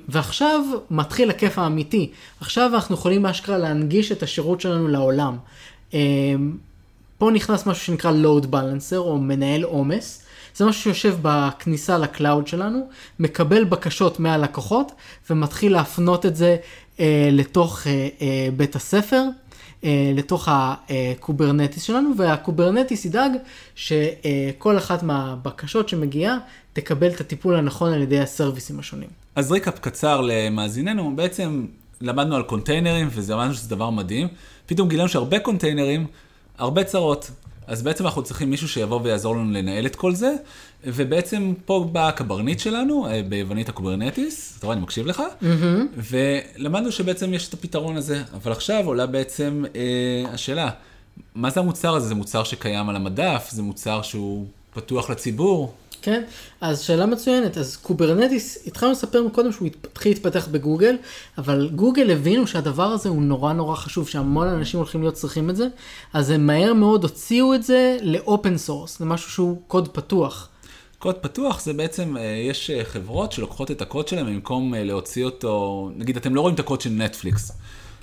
ועכשיו 0.09 0.61
מתחיל 0.91 1.31
הכיף 1.31 1.59
האמיתי, 1.59 2.11
עכשיו 2.41 2.71
אנחנו 2.75 2.95
יכולים 2.95 3.23
באשכרה 3.23 3.59
להנגיש 3.59 4.13
את 4.13 4.23
השירות 4.23 4.61
שלנו 4.61 4.89
לעולם. 4.89 5.37
אמ, 5.95 6.57
פה 7.19 7.31
נכנס 7.31 7.67
משהו 7.67 7.85
שנקרא 7.85 8.13
load 8.13 8.45
balancer 8.45 8.97
או 8.97 9.19
מנהל 9.19 9.63
עומס. 9.63 10.26
זה 10.57 10.65
משהו 10.65 10.83
שיושב 10.83 11.17
בכניסה 11.23 11.99
ל 11.99 12.07
cloud 12.07 12.47
שלנו, 12.47 12.89
מקבל 13.19 13.65
בקשות 13.65 14.21
מהלקוחות 14.21 14.93
ומתחיל 15.31 15.73
להפנות 15.73 16.27
את 16.27 16.37
זה 16.37 16.57
אה, 17.01 17.29
לתוך 17.33 17.87
אה, 17.87 18.09
אה, 18.21 18.49
בית 18.57 18.77
הספר, 18.77 19.23
אה, 19.85 20.13
לתוך 20.15 20.49
ה 20.51 20.63
Kubernetes 20.63 21.83
שלנו, 21.83 22.11
וה 22.17 22.31
Kubernetes 22.31 23.05
ידאג 23.05 23.31
שכל 23.75 24.79
אחת 24.79 25.03
מהבקשות 25.03 25.89
שמגיעה 25.89 26.39
תקבל 26.73 27.09
את 27.09 27.21
הטיפול 27.21 27.57
הנכון 27.57 27.93
על 27.93 28.03
ידי 28.03 28.21
הסרוויסים 28.21 28.79
השונים. 28.79 29.09
אז 29.35 29.53
recap 29.53 29.79
קצר 29.79 30.21
למאזיננו, 30.21 31.17
בעצם 31.17 31.67
למדנו 32.01 32.37
על 32.37 32.43
קונטיינרים, 32.43 33.09
וזה 33.11 33.35
ממש 33.35 33.57
שזה 33.57 33.71
דבר 33.71 33.91
מדהים. 33.91 34.29
פתאום 34.67 34.89
גילינו 34.89 35.09
שהרבה 35.09 35.39
קונטיינרים, 35.39 36.07
הרבה 36.59 36.85
צרות. 36.85 37.31
אז 37.67 37.83
בעצם 37.83 38.07
אנחנו 38.07 38.23
צריכים 38.23 38.51
מישהו 38.51 38.69
שיבוא 38.69 39.01
ויעזור 39.03 39.37
לנו 39.37 39.53
לנהל 39.53 39.87
את 39.87 39.97
כל 39.97 40.15
זה, 40.15 40.35
ובעצם 40.85 41.53
פה 41.65 41.89
באה 41.93 42.09
הקברניט 42.09 42.59
שלנו, 42.59 43.07
אה, 43.07 43.23
ביוונית 43.29 43.69
ה 43.69 43.76
Kubernetes, 43.76 44.57
אתה 44.59 44.67
רואה, 44.67 44.77
אני 44.77 44.83
מקשיב 44.83 45.07
לך, 45.07 45.23
mm-hmm. 45.43 45.47
ולמדנו 45.97 46.93
שבעצם 46.93 47.35
יש 47.35 47.49
את 47.49 47.55
הפתרון 47.55 47.97
הזה, 47.97 48.23
אבל 48.35 48.53
עכשיו 48.53 48.87
עולה 48.87 49.07
בעצם 49.07 49.65
אה, 49.77 50.33
השאלה, 50.33 50.71
מה 51.35 51.51
זה 51.51 51.61
המוצר 51.61 51.95
הזה? 51.95 52.09
זה 52.09 52.15
מוצר 52.15 52.45
שקיים 52.45 52.89
על 52.89 52.97
המדף, 52.97 53.49
זה 53.51 53.63
מוצר 53.63 54.03
שהוא 54.03 54.47
פתוח 54.75 55.11
לציבור? 55.11 55.75
כן, 56.07 56.23
אז 56.61 56.81
שאלה 56.81 57.07
מצוינת. 57.07 57.59
אז 57.59 57.77
Kubernetes, 57.77 58.59
התחלנו 58.67 58.93
לספר 58.93 59.23
קודם 59.33 59.53
שהוא 59.53 59.69
התחיל 59.69 60.13
להתפתח 60.13 60.49
בגוגל, 60.51 60.97
אבל 61.39 61.71
גוגל 61.75 62.11
הבינו 62.11 62.47
שהדבר 62.47 62.83
הזה 62.83 63.09
הוא 63.09 63.23
נורא 63.23 63.53
נורא 63.53 63.77
חשוב, 63.77 64.09
שהמון 64.09 64.49
אנשים 64.49 64.79
הולכים 64.79 65.01
להיות 65.01 65.15
צריכים 65.15 65.51
את 65.51 65.57
זה, 65.57 65.67
אז 66.13 66.31
הם 66.31 66.47
מהר 66.47 66.75
מאוד 66.75 67.03
הוציאו 67.03 67.55
את 67.55 67.63
זה 67.63 67.97
ל 68.03 68.14
open 68.14 68.59
source, 68.59 69.01
למשהו 69.01 69.31
שהוא 69.31 69.61
קוד 69.67 69.89
פתוח. 69.89 70.49
קוד 70.99 71.15
פתוח 71.15 71.61
זה 71.61 71.73
בעצם, 71.73 72.17
אה, 72.17 72.23
יש 72.23 72.71
אה, 72.71 72.85
חברות 72.85 73.33
שלוקחות 73.33 73.71
את 73.71 73.83
הקוד 73.83 74.09
שלהם 74.09 74.27
במקום 74.27 74.75
אה, 74.75 74.85
להוציא 74.85 75.25
אותו, 75.25 75.91
נגיד 75.97 76.17
אתם 76.17 76.35
לא 76.35 76.41
רואים 76.41 76.55
את 76.55 76.61
הקוד 76.61 76.81
של 76.81 76.91
נטפליקס. 76.91 77.53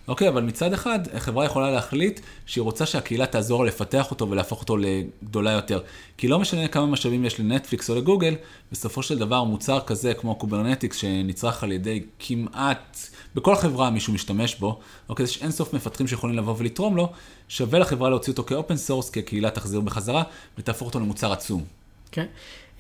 אוקיי, 0.08 0.30
אבל 0.30 0.44
מצד 0.44 0.74
אחד, 0.74 1.00
חברה 1.18 1.46
יכולה 1.46 1.72
להחליט 1.72 2.20
שהיא 2.46 2.62
רוצה 2.62 2.86
שהקהילה 2.86 3.26
תעזור 3.26 3.66
לפתח 3.66 4.12
אותו 4.12 4.30
ולהפוך 4.30 4.62
אותו 4.62 4.78
לגדולה 4.78 5.52
יותר. 5.52 5.82
כי 6.18 6.28
לא 6.28 6.40
משנה 6.40 6.68
כמה 6.68 6.86
משאבים 6.86 7.26
יש 7.26 7.40
לנטפליקס 7.40 7.90
או 7.90 7.96
לגוגל, 7.96 8.36
בסופו 8.72 9.04
של 9.04 9.20
דבר 9.20 9.44
מוצר 9.44 9.80
כזה 9.80 10.14
כמו 10.14 10.36
Kubernetes 10.36 10.98
שנצרך 10.98 11.64
על 11.64 11.72
ידי 11.72 12.04
כמעט, 12.20 12.98
בכל 13.36 13.56
חברה 13.56 13.90
מישהו 13.90 14.14
משתמש 14.14 14.56
בו, 14.56 14.80
אוקיי, 15.10 15.24
יש 15.24 15.42
אינסוף 15.42 15.74
מפתחים 15.74 16.08
שיכולים 16.08 16.38
לבוא 16.38 16.56
ולתרום 16.58 16.96
לו, 16.96 17.12
שווה 17.48 17.80
לחברה 17.80 18.10
להוציא 18.10 18.32
אותו 18.32 18.44
כ 18.44 18.55
open 18.55 18.78
source, 18.78 19.10
כי 19.10 19.20
הקהילה 19.20 19.50
תחזיר 19.50 19.82
בחזרה 19.82 20.24
ותהפוך 20.58 20.88
אותו 20.88 21.00
למוצר 21.00 21.32
עצום. 21.32 21.64
כן. 22.12 22.26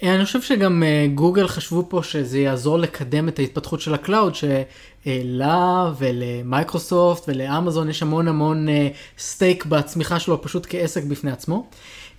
אני 0.03 0.25
חושב 0.25 0.41
שגם 0.41 0.83
אה, 0.83 1.07
גוגל 1.15 1.47
חשבו 1.47 1.85
פה 1.89 2.03
שזה 2.03 2.39
יעזור 2.39 2.79
לקדם 2.79 3.27
את 3.27 3.39
ההתפתחות 3.39 3.81
של 3.81 3.93
ה 3.93 3.99
cloud, 3.99 4.35
שלה 4.35 5.91
ולמייקרוסופט 5.97 7.23
ולאמזון 7.27 7.89
יש 7.89 8.01
המון 8.01 8.27
המון 8.27 8.67
stake 9.19 9.65
בצמיחה 9.65 10.19
שלו 10.19 10.41
פשוט 10.41 10.67
כעסק 10.69 11.03
בפני 11.03 11.31
עצמו. 11.31 11.67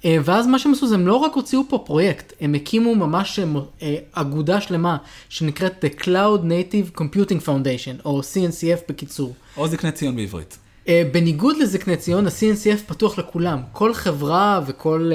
אה, 0.04 0.16
ואז 0.24 0.46
מה 0.46 0.58
שהם 0.58 0.72
עשו 0.72 0.86
זה 0.86 0.94
הם 0.94 1.06
לא 1.06 1.16
רק 1.16 1.34
הוציאו 1.34 1.62
פה 1.68 1.78
פרויקט, 1.86 2.32
הם 2.40 2.54
הקימו 2.54 2.94
ממש 2.94 3.40
אה, 3.82 3.96
אגודה 4.12 4.60
שלמה 4.60 4.96
שנקראת 5.28 5.84
The 5.84 6.00
Cloud 6.00 6.40
Native 6.42 7.00
Computing 7.00 7.46
Foundation, 7.46 8.04
או 8.04 8.20
CNCF 8.20 8.80
בקיצור. 8.88 9.34
או 9.56 9.68
זקני 9.68 9.92
ציון 9.92 10.16
בעברית. 10.16 10.58
אה, 10.88 11.02
בניגוד 11.12 11.56
לזקני 11.56 11.96
ציון, 11.96 12.26
ה-CNCF 12.26 12.78
פתוח 12.86 13.18
לכולם. 13.18 13.60
כל 13.72 13.94
חברה 13.94 14.60
וכל 14.66 15.10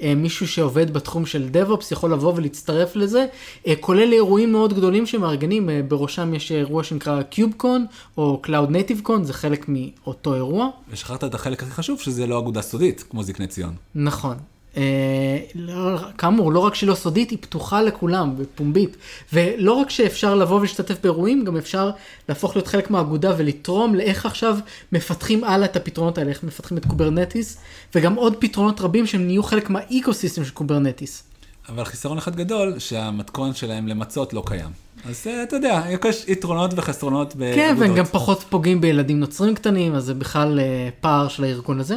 אה, 0.00 0.14
מישהו 0.14 0.48
שעובד 0.48 0.92
בתחום 0.92 1.26
של 1.26 1.48
DevOps 1.52 1.84
יכול 1.92 2.12
לבוא 2.12 2.32
ולהצטרף 2.36 2.96
לזה, 2.96 3.26
אה, 3.66 3.74
כולל 3.80 4.12
אירועים 4.12 4.52
מאוד 4.52 4.74
גדולים 4.74 5.06
שמארגנים, 5.06 5.70
אה, 5.70 5.80
בראשם 5.88 6.34
יש 6.34 6.52
אירוע 6.52 6.84
שנקרא 6.84 7.22
QubeCon 7.32 7.80
או 8.18 8.42
Cloud 8.46 8.70
Native 8.70 9.06
Con, 9.06 9.22
זה 9.22 9.32
חלק 9.32 9.64
מאותו 9.68 10.34
אירוע. 10.34 10.68
ושכחת 10.90 11.24
את 11.24 11.34
החלק 11.34 11.62
הכי 11.62 11.70
חשוב, 11.70 12.00
שזה 12.00 12.26
לא 12.26 12.38
אגודה 12.38 12.62
סודית, 12.62 13.04
כמו 13.10 13.22
זקני 13.22 13.46
ציון. 13.46 13.74
נכון. 13.94 14.36
אה, 14.78 15.38
לא, 15.54 15.98
כאמור, 16.18 16.52
לא 16.52 16.58
רק 16.58 16.74
שהיא 16.74 16.88
לא 16.88 16.94
סודית, 16.94 17.30
היא 17.30 17.38
פתוחה 17.40 17.82
לכולם 17.82 18.34
ופומבית. 18.38 18.96
ולא 19.32 19.72
רק 19.72 19.90
שאפשר 19.90 20.34
לבוא 20.34 20.56
ולהשתתף 20.56 20.96
באירועים, 21.02 21.44
גם 21.44 21.56
אפשר 21.56 21.90
להפוך 22.28 22.56
להיות 22.56 22.66
חלק 22.66 22.90
מהאגודה 22.90 23.34
ולתרום 23.38 23.94
לאיך 23.94 24.26
עכשיו 24.26 24.58
מפתחים 24.92 25.44
הלאה 25.44 25.66
את 25.66 25.76
הפתרונות 25.76 26.18
האלה, 26.18 26.30
איך 26.30 26.42
מפתחים 26.42 26.78
את 26.78 26.84
Kubernetes, 26.84 27.58
וגם 27.94 28.14
עוד 28.14 28.36
פתרונות 28.38 28.80
רבים 28.80 29.06
שהם 29.06 29.26
נהיו 29.26 29.42
חלק 29.42 29.70
מה 29.70 29.84
ecosystem 29.84 30.44
של 30.44 30.50
Kubernetes. 30.50 31.22
אבל 31.68 31.84
חיסרון 31.84 32.18
אחד 32.18 32.36
גדול, 32.36 32.78
שהמתכון 32.78 33.54
שלהם 33.54 33.88
למצות 33.88 34.32
לא 34.32 34.42
קיים. 34.46 34.70
אז 35.04 35.26
אה, 35.26 35.42
אתה 35.42 35.56
יודע, 35.56 35.82
יש 36.08 36.24
יתרונות 36.28 36.70
וחסרונות 36.76 37.36
באגודות. 37.36 37.54
כן, 37.54 37.74
והם 37.78 37.94
גם 37.94 38.04
פחות 38.04 38.44
פוגעים 38.48 38.80
בילדים 38.80 39.20
נוצרים 39.20 39.54
קטנים, 39.54 39.94
אז 39.94 40.04
זה 40.04 40.14
בכלל 40.14 40.60
אה, 40.60 40.88
פער 41.00 41.28
של 41.28 41.44
הארגון 41.44 41.80
הזה. 41.80 41.96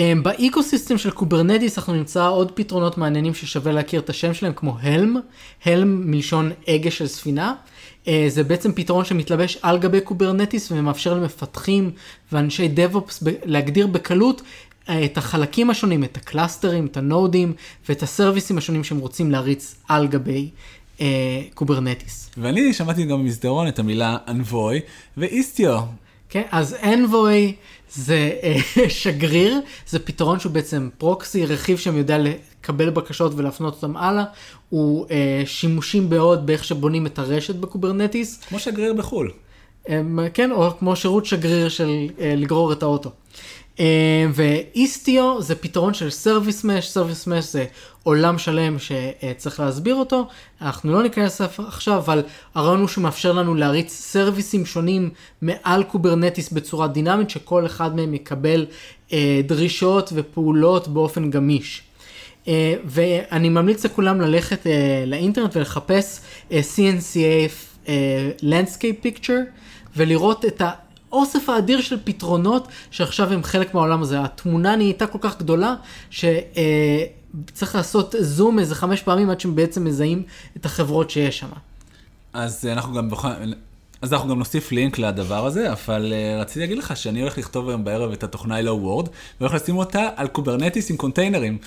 אה, 0.00 0.12
ב 0.22 0.30
ecosystem 0.30 0.98
של 0.98 1.10
Kubernetes 1.10 1.78
אנחנו 1.78 1.94
נמצא 1.94 2.28
עוד 2.28 2.52
פתרונות 2.52 2.98
מעניינים 2.98 3.34
ששווה 3.34 3.72
להכיר 3.72 4.00
את 4.00 4.10
השם 4.10 4.34
שלהם, 4.34 4.52
כמו 4.56 4.76
Helm, 4.80 5.16
Helm 5.64 6.10
מלשון 6.10 6.50
הגה 6.68 6.90
של 6.90 7.06
ספינה. 7.06 7.54
אה, 8.08 8.26
זה 8.28 8.44
בעצם 8.44 8.72
פתרון 8.72 9.04
שמתלבש 9.04 9.58
על 9.62 9.78
גבי 9.78 10.00
Kubernetes 10.00 10.72
ומאפשר 10.72 11.14
למפתחים 11.14 11.90
ואנשי 12.32 12.68
DevOps 12.68 13.22
להגדיר 13.44 13.86
בקלות 13.86 14.42
אה, 14.88 15.04
את 15.04 15.18
החלקים 15.18 15.70
השונים, 15.70 16.04
את 16.04 16.16
הקלאסטרים, 16.16 16.86
את 16.86 16.96
הנודים 16.96 17.52
ואת 17.88 18.02
הסרוויסים 18.02 18.58
השונים 18.58 18.84
שהם 18.84 18.98
רוצים 18.98 19.30
להריץ 19.30 19.74
על 19.88 20.06
גבי 20.06 20.50
אה, 21.00 21.06
Kubernetes. 21.54 22.30
ואני 22.36 22.72
שמעתי 22.72 23.04
גם 23.04 23.18
במסדרון 23.18 23.68
את 23.68 23.78
המילה 23.78 24.16
Envoy 24.28 24.80
ו 25.16 25.25
Istio. 25.25 25.80
כן, 26.30 26.42
אז 26.50 26.76
Envoy 26.82 27.52
זה 27.92 28.30
אה, 28.42 28.56
שגריר, 28.88 29.60
זה 29.88 29.98
פתרון 29.98 30.40
שהוא 30.40 30.52
בעצם 30.52 30.88
proxy, 30.98 31.46
רכיב 31.46 31.78
שם 31.78 31.96
יודע 31.96 32.18
לקבל 32.18 32.90
בקשות 32.90 33.32
ולהפנות 33.36 33.74
אותם 33.74 33.96
הלאה. 33.96 34.24
הוא 34.68 35.06
אה, 35.10 35.42
שימושי 35.46 36.10
מאוד 36.10 36.46
באיך 36.46 36.64
שבונים 36.64 37.06
את 37.06 37.18
הרשת 37.18 37.54
ב 37.54 37.61
Kubernetes. 37.61 38.40
כמו 38.48 38.58
שגריר 38.58 38.92
בחו"ל. 38.94 39.30
הם, 39.86 40.18
כן, 40.34 40.52
או 40.52 40.70
כמו 40.78 40.96
שירות 40.96 41.26
שגריר 41.26 41.68
של 41.68 42.06
אה, 42.20 42.34
לגרור 42.36 42.72
את 42.72 42.82
האוטו. 42.82 43.10
אה, 43.80 44.26
ו 44.34 44.52
Istio 44.52 45.42
זה 45.42 45.54
פתרון 45.54 45.94
של 45.94 46.10
service 46.10 46.64
mesh, 46.64 46.88
service 46.88 47.26
mesh 47.26 47.44
זה 47.44 47.64
עולם 48.02 48.38
שלם 48.38 48.76
שצריך 48.78 49.60
להסביר 49.60 49.94
אותו, 49.94 50.26
אנחנו 50.60 50.92
לא 50.92 51.02
ניכנס 51.02 51.40
עכשיו, 51.40 51.98
אבל 51.98 52.22
הרעיון 52.54 52.80
הוא 52.80 52.88
שמאפשר 52.88 53.32
לנו 53.32 53.54
להריץ 53.54 53.92
סרוויסים 53.92 54.66
שונים 54.66 55.10
מעל 55.42 55.82
Kubernetes 55.82 56.52
בצורה 56.52 56.88
דינמית, 56.88 57.30
שכל 57.30 57.66
אחד 57.66 57.96
מהם 57.96 58.14
יקבל 58.14 58.66
אה, 59.12 59.40
דרישות 59.44 60.12
ופעולות 60.14 60.88
באופן 60.88 61.30
גמיש. 61.30 61.82
אה, 62.44 62.48
ואני 62.84 63.48
ממליץ 63.48 63.84
לכולם 63.84 64.20
ללכת 64.20 64.66
אה, 64.66 64.68
לאינטרנט 65.06 65.56
ולחפש 65.56 66.20
אה, 66.48 66.52
CNCF 66.52 67.86
uh, 67.86 67.88
Landscape 68.42 69.06
Picture 69.06 69.60
ולראות 69.96 70.44
את 70.44 70.62
האוסף 71.12 71.48
האדיר 71.48 71.80
של 71.80 71.98
פתרונות 72.04 72.68
שעכשיו 72.90 73.32
הם 73.32 73.42
חלק 73.42 73.74
מהעולם 73.74 74.02
הזה. 74.02 74.20
התמונה 74.20 74.76
נהייתה 74.76 75.06
כל 75.06 75.18
כך 75.20 75.38
גדולה 75.38 75.74
שצריך 76.10 77.74
לעשות 77.74 78.14
זום 78.20 78.58
איזה 78.58 78.74
חמש 78.74 79.02
פעמים 79.02 79.30
עד 79.30 79.40
שהם 79.40 79.54
בעצם 79.54 79.84
מזהים 79.84 80.22
את 80.56 80.66
החברות 80.66 81.10
שיש 81.10 81.38
שם. 81.38 81.48
אז 82.32 82.66
אנחנו 82.72 82.94
גם 82.94 83.10
בכל... 83.10 83.28
אז 84.02 84.12
אנחנו 84.12 84.28
גם 84.28 84.38
נוסיף 84.38 84.72
לינק 84.72 84.98
לדבר 84.98 85.46
הזה, 85.46 85.72
אבל 85.72 86.12
אה, 86.12 86.40
רציתי 86.42 86.60
להגיד 86.60 86.78
לך 86.78 86.96
שאני 86.96 87.20
הולך 87.20 87.38
לכתוב 87.38 87.68
היום 87.68 87.84
בערב 87.84 88.12
את 88.12 88.22
התוכנה 88.22 88.56
Hello 88.56 88.78
World, 88.82 89.08
והולך 89.40 89.54
לשים 89.54 89.76
אותה 89.76 90.08
על 90.16 90.28
Kubernetes 90.28 90.90
עם 90.90 90.96
קונטיינרים, 90.96 91.58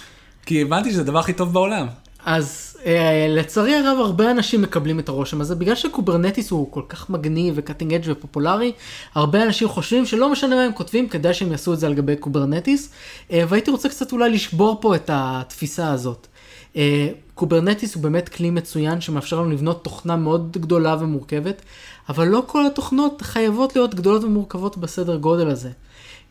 כי 0.46 0.62
הבנתי 0.62 0.92
שזה 0.92 1.02
הדבר 1.02 1.20
הכי 1.20 1.34
טוב 1.34 1.54
בעולם. 1.54 1.88
אז 2.26 2.78
אה, 2.86 3.28
לצערי 3.30 3.76
הרב 3.76 3.98
הרבה 4.00 4.32
אנשים 4.32 4.62
מקבלים 4.62 5.00
את 5.00 5.10
הרושם 5.10 5.42
הזה, 5.42 5.56
בגלל 5.56 5.76
ש 5.76 5.89
Kubernetes 5.89 6.52
הוא 6.52 6.72
כל 6.72 6.82
כך 6.90 7.10
מגניב 7.10 7.54
ו 7.58 7.62
cutting 7.62 7.94
edge 7.94 8.12
ופופולרי, 8.12 8.72
הרבה 9.16 9.44
אנשים 9.44 9.68
חושבים 9.68 10.06
שלא 10.06 10.32
משנה 10.32 10.56
מה 10.56 10.64
הם 10.64 10.72
כותבים, 10.72 11.10
כדאי 11.10 11.34
שהם 11.34 11.52
יעשו 11.52 11.74
את 11.74 11.80
זה 11.80 11.88
על 11.88 11.94
גבי 11.94 12.16
Kubernetes, 12.16 12.90
אה, 13.32 13.44
והייתי 13.50 13.72
רוצה 13.72 13.90
קצת 13.90 14.12
אולי 14.12 14.30
לשבור 14.30 14.78
פה 14.82 14.96
את 14.96 15.10
התפיסה 15.14 15.92
הזאת. 15.92 16.28
אה, 16.76 17.08
Kubernetes 17.36 17.96
הוא 17.96 18.04
באמת 18.04 18.30
כלי 18.30 18.50
מצוין 18.50 19.02
שמאפשר 19.02 19.42
לנו 19.42 19.52
לבנות 19.52 19.84
תוכנה 19.84 20.16
מאוד 20.16 20.58
גדולה 20.58 20.96
ומורכבת, 21.00 21.62
אבל 22.10 22.28
לא 22.28 22.44
כל 22.48 22.66
התוכנות 22.66 23.22
חייבות 23.22 23.76
להיות 23.76 23.96
גדולות 23.96 24.24
ומורכבות 24.24 24.78
בסדר 24.78 25.16
גודל 25.16 25.48
הזה. 25.48 25.70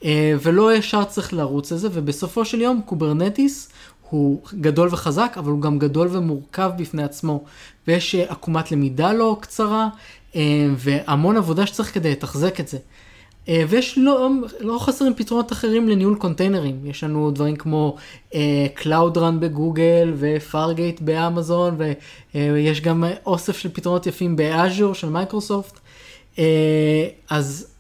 אה, 0.05 0.35
ולא 0.43 0.75
ישר 0.75 1.05
צריך 1.05 1.33
לרוץ 1.33 1.73
לזה, 1.73 1.89
ובסופו 1.93 2.45
של 2.45 2.61
יום 2.61 2.81
Kubernetes 2.87 3.69
הוא 4.13 4.41
גדול 4.61 4.89
וחזק, 4.93 5.35
אבל 5.39 5.51
הוא 5.51 5.61
גם 5.61 5.79
גדול 5.79 6.09
ומורכב 6.11 6.71
בפני 6.77 7.03
עצמו. 7.03 7.45
ויש 7.87 8.15
אה, 8.15 8.25
עקומת 8.29 8.73
למידה 8.73 9.13
לא 9.13 9.37
קצרה, 9.41 9.89
אה, 10.37 10.67
והמון 10.77 11.37
עבודה 11.37 11.67
שצריך 11.67 11.95
כדי 11.95 12.13
לתחזק 12.13 12.61
את 12.61 12.69
זה. 12.69 12.79
אה, 13.49 13.65
ויש 13.69 13.99
לא, 13.99 14.31
לא 14.61 14.79
חסרים 14.79 15.15
פתרונות 15.15 15.53
אחרים 15.53 15.89
לניהול 15.89 16.15
קונטיינרים. 16.15 16.87
יש 16.87 17.05
לנו 17.05 17.31
דברים 17.31 17.57
כמו 17.57 17.97
אה, 18.31 18.35
Cloud 18.79 19.17
Run 19.17 19.39
בגוגל 19.41 20.13
ו 20.17 20.27
Fargate 20.27 21.01
באמזון, 21.01 21.77
ויש 22.35 22.81
גם 22.81 23.05
אוסף 23.27 23.59
של 23.59 23.69
פתרונות 23.73 24.07
יפים 24.07 24.37
ב 24.37 24.46
Azure 24.46 24.95
של 24.95 25.09
מייקרוסופט. 25.09 25.79
אה, 26.37 26.39
אז 27.31 27.72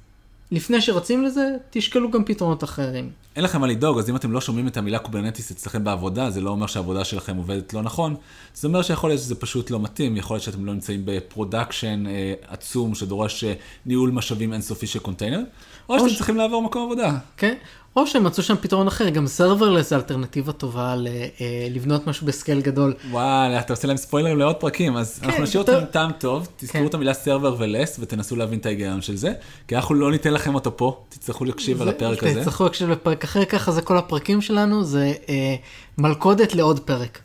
לפני 0.52 0.80
שרצים 0.80 1.24
לזה, 1.24 1.56
תשקלו 1.70 2.10
גם 2.10 2.24
פתרונות 2.24 2.64
אחרים. 2.64 3.10
אין 3.36 3.44
לכם 3.44 3.60
מה 3.60 3.66
לדאוג, 3.66 3.98
אז 3.98 4.10
אם 4.10 4.16
אתם 4.16 4.32
לא 4.32 4.40
שומעים 4.40 4.68
את 4.68 4.76
המילה 4.76 4.98
Kubernetes 4.98 5.50
אצלכם 5.50 5.84
בעבודה, 5.84 6.30
זה 6.30 6.40
לא 6.40 6.50
אומר 6.50 6.66
שהעבודה 6.66 7.04
שלכם 7.04 7.36
עובדת 7.36 7.74
לא 7.74 7.82
נכון. 7.82 8.14
זה 8.54 8.68
אומר 8.68 8.82
שיכול 8.82 9.10
להיות 9.10 9.20
שזה 9.20 9.34
פשוט 9.34 9.70
לא 9.70 9.80
מתאים, 9.80 10.16
יכול 10.16 10.34
להיות 10.34 10.44
שאתם 10.44 10.64
לא 10.64 10.72
נמצאים 10.72 11.02
ב 11.04 11.13
production 11.13 12.06
אה, 12.06 12.34
עצום 12.48 12.94
שדורש 12.94 13.44
אה, 13.44 13.52
ניהול 13.86 14.10
משאבים 14.10 14.52
אינסופי 14.52 14.86
של 14.86 14.98
קונטיינר, 14.98 15.40
או 15.88 15.98
שאתם 15.98 16.10
ש... 16.10 16.16
צריכים 16.16 16.36
לעבור 16.36 16.62
מקום 16.62 16.82
עבודה. 16.82 17.18
כן, 17.36 17.54
או 17.96 18.06
שהם 18.06 18.24
מצאו 18.24 18.42
שם 18.42 18.54
פתרון 18.60 18.86
אחר, 18.86 19.08
גם 19.08 19.26
serverless 19.26 19.90
זה 19.90 19.96
אלטרנטיבה 19.96 20.52
טובה 20.52 20.96
ל, 20.96 21.06
אה, 21.40 21.66
לבנות 21.70 22.06
משהו 22.06 22.26
ב 22.26 22.32
scale 22.32 22.60
גדול. 22.60 22.94
וואלה, 23.10 23.60
אתה 23.60 23.72
עושה 23.72 23.88
להם 23.88 23.96
ספוילרים 23.96 24.38
לעוד 24.38 24.56
פרקים, 24.56 24.96
אז 24.96 25.18
כן, 25.18 25.26
אנחנו 25.26 25.42
נשאיר. 25.42 25.62
אתכם 25.62 25.84
טעם 25.90 26.12
טוב, 26.12 26.48
תזכרו 26.56 26.80
כן. 26.80 26.86
את 26.86 26.94
המילה 26.94 27.14
serverless 27.14 27.96
ותנסו 28.00 28.36
להבין 28.36 28.58
את 28.58 28.66
ההיגיון 28.66 29.02
של 29.02 29.16
זה, 29.16 29.32
כי 29.68 29.76
אנחנו 29.76 29.94
לא 29.94 30.10
ניתן 30.10 30.32
לכם 30.34 30.54
אותו 30.54 30.76
פה, 30.76 31.02
תצטרכו 31.08 31.44
להקשיב 31.44 31.82
על 31.82 31.88
הפרק 31.88 32.24
הזה. 32.24 32.40
תצטרכו 32.40 32.64
להקשיב 32.64 32.90
לפרק 32.90 33.24
אחר, 33.24 33.44
ככה 33.44 33.72
זה 33.72 33.82
כל 33.82 33.98
הפרקים 33.98 34.40
שלנו, 34.40 34.84
זה 34.84 35.12
אה, 35.28 35.54
מלכודת 35.98 36.54
לעוד 36.54 36.80
פרק. 36.80 37.18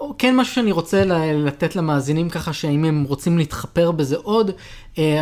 או 0.00 0.14
כן 0.18 0.36
משהו 0.36 0.54
שאני 0.54 0.72
רוצה 0.72 1.04
לתת 1.34 1.76
למאזינים 1.76 2.30
ככה 2.30 2.52
שאם 2.52 2.84
הם 2.84 3.04
רוצים 3.08 3.38
להתחפר 3.38 3.90
בזה 3.90 4.16
עוד, 4.22 4.50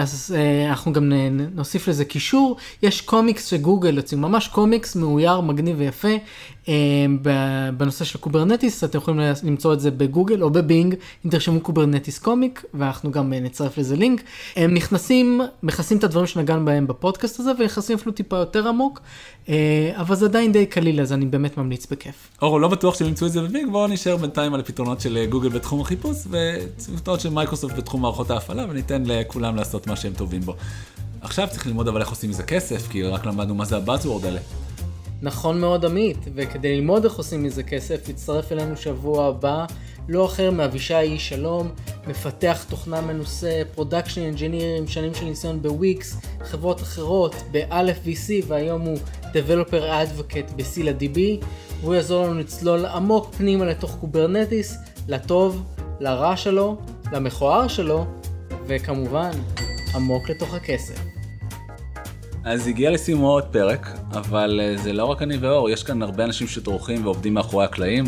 אז 0.01 0.35
אנחנו 0.69 0.93
גם 0.93 1.13
נוסיף 1.55 1.89
לזה 1.89 2.05
קישור. 2.05 2.57
יש 2.83 3.01
קומיקס 3.01 3.47
שגוגל 3.47 3.97
יוצאים, 3.97 4.21
ממש 4.21 4.49
קומיקס 4.49 4.97
מאויר, 4.97 5.41
מגניב 5.41 5.77
ויפה 5.79 6.09
בנושא 7.77 8.05
של 8.05 8.19
Kubernetes, 8.18 8.85
אתם 8.85 8.99
יכולים 8.99 9.21
למצוא 9.43 9.73
את 9.73 9.81
זה 9.81 9.91
בגוגל 9.91 10.43
או 10.43 10.51
בבינג, 10.51 10.95
אם 11.27 11.31
תרשמו 11.31 11.61
Kubernetes 11.61 12.18
comic, 12.18 12.64
ואנחנו 12.75 13.11
גם 13.11 13.33
נצרף 13.33 13.79
לזה 13.79 13.97
לינק. 13.97 14.23
הם 14.57 14.75
נכנסים, 14.75 15.41
מכסים 15.63 15.99
את 15.99 16.05
הדברים 16.05 16.27
שנגענו 16.27 16.65
בהם 16.65 16.87
בפודקאסט 16.87 17.41
הזה, 17.41 17.51
ונכנסים 17.59 17.97
אפילו 17.97 18.13
טיפה 18.13 18.37
יותר 18.37 18.69
עמוק, 18.69 19.01
אבל 19.95 20.15
זה 20.17 20.27
עדיין 20.27 20.53
די 20.53 20.67
קליל, 20.67 21.01
אז 21.01 21.13
אני 21.13 21.27
באמת 21.27 21.57
ממליץ 21.59 21.87
בכיף. 21.91 22.15
אור, 22.42 22.59
לא 22.59 22.69
בטוח 22.69 22.99
שהם 22.99 23.09
ימצאו 23.09 23.27
את 23.27 23.33
זה 23.33 23.43
בבינג, 23.43 23.73
בואו 23.73 23.87
נשאר 23.87 24.17
בינתיים 24.17 24.55
על 24.55 24.61
הפתרונות 24.61 25.01
של 25.01 25.27
גוגל 25.31 25.49
בתחום 25.49 25.81
החיפוש, 25.81 26.17
ופתרונות 26.91 27.21
של 27.21 27.31
מייקרוסופט 27.31 27.77
בתחום 27.77 28.03
מערכות 28.03 28.31
ההפעלה, 28.31 28.67
וניתן 28.71 29.03
לכולם 29.07 29.57
לעשות 29.62 29.87
מה 29.87 29.96
שהם 29.96 30.12
טובים 30.12 30.40
בו. 30.40 30.55
עכשיו 31.20 31.48
צריך 31.51 31.66
ללמוד 31.66 31.88
אבל 31.88 32.01
איך 32.01 32.11
עושים 32.11 32.31
מזה 32.31 32.42
כסף, 32.42 32.88
כי 32.88 33.03
רק 33.03 33.27
למדנו 33.27 33.55
מה 33.55 33.64
זה 33.64 33.77
ה 33.77 33.82
buzzword 33.82 34.25
האלה. 34.25 34.40
נכון 35.22 35.61
מאוד 35.61 35.85
עמית, 35.85 36.18
וכדי 36.35 36.77
ללמוד 36.77 37.05
איך 37.05 37.14
עושים 37.14 37.42
מזה 37.42 37.62
כסף, 37.62 38.11
תצטרף 38.11 38.53
אלינו 38.53 38.77
שבוע 38.77 39.27
הבא, 39.27 39.64
לא 40.09 40.27
אחר 40.27 40.51
מאבישי 40.51 41.18
איש-שלום, 41.18 41.68
מפתח 42.07 42.64
תוכנה 42.68 43.01
מנוסה, 43.01 43.62
production 43.75 44.21
engineer 44.21 44.77
עם 44.79 44.87
שנים 44.87 45.14
של 45.14 45.25
ניסיון 45.25 45.62
בוויקס, 45.62 46.16
חברות 46.44 46.83
אחרות, 46.83 47.35
ב-Aleph 47.51 47.97
VC, 48.07 48.44
והיום 48.46 48.81
הוא 48.81 48.98
Developer 49.22 49.83
Advocate 49.83 50.53
ב-ScyllaDB, 50.57 51.45
והוא 51.81 51.94
יעזור 51.94 52.27
לנו 52.27 52.35
לצלול 52.35 52.87
עמוק 52.87 53.35
פנימה 53.35 53.64
לתוך 53.64 53.96
Kubernetes, 54.01 54.77
לטוב, 55.09 55.62
לרע 56.01 56.37
שלו, 56.37 56.77
למכוער 57.12 57.68
שלו, 57.68 58.07
וכמובן, 58.66 59.31
עמוק 59.94 60.29
לתוך 60.29 60.55
הכסף. 60.55 61.01
אז 62.44 62.66
הגיע 62.66 62.90
לסיומו 62.90 63.31
עוד 63.31 63.44
פרק, 63.44 63.87
אבל 64.12 64.61
אה, 64.62 64.77
זה 64.77 64.92
לא 64.92 65.05
רק 65.05 65.22
אני 65.22 65.37
ואור, 65.37 65.70
יש 65.70 65.83
כאן 65.83 66.03
הרבה 66.03 66.25
אנשים 66.25 66.46
שטורחים 66.46 67.05
ועובדים 67.05 67.35
מאחורי 67.35 67.64
הקלעים. 67.64 68.05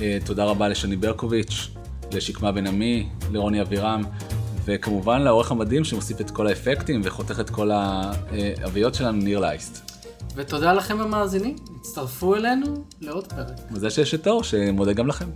אה, 0.00 0.18
תודה 0.24 0.44
רבה 0.44 0.68
לשני 0.68 0.96
ברקוביץ', 0.96 1.68
לשקמה 2.12 2.52
בן 2.52 2.66
עמי, 2.66 3.08
לרוני 3.32 3.62
אבירם, 3.62 4.02
וכמובן 4.64 5.22
לעורך 5.22 5.50
המדהים 5.50 5.84
שמוסיף 5.84 6.20
את 6.20 6.30
כל 6.30 6.46
האפקטים 6.46 7.00
וחותך 7.04 7.40
את 7.40 7.50
כל 7.50 7.70
האביות 7.70 8.94
שלנו, 8.94 9.18
ניר 9.22 9.40
לייסט. 9.40 9.90
ותודה 10.34 10.72
לכם 10.72 11.00
המאזינים, 11.00 11.56
הצטרפו 11.80 12.34
אלינו 12.34 12.84
לעוד 13.00 13.26
פרק. 13.26 13.60
מזל 13.70 13.90
שיש 13.90 14.14
את 14.14 14.26
אור, 14.26 14.42
שמודה 14.42 14.92
גם 14.92 15.06
לכם. 15.06 15.26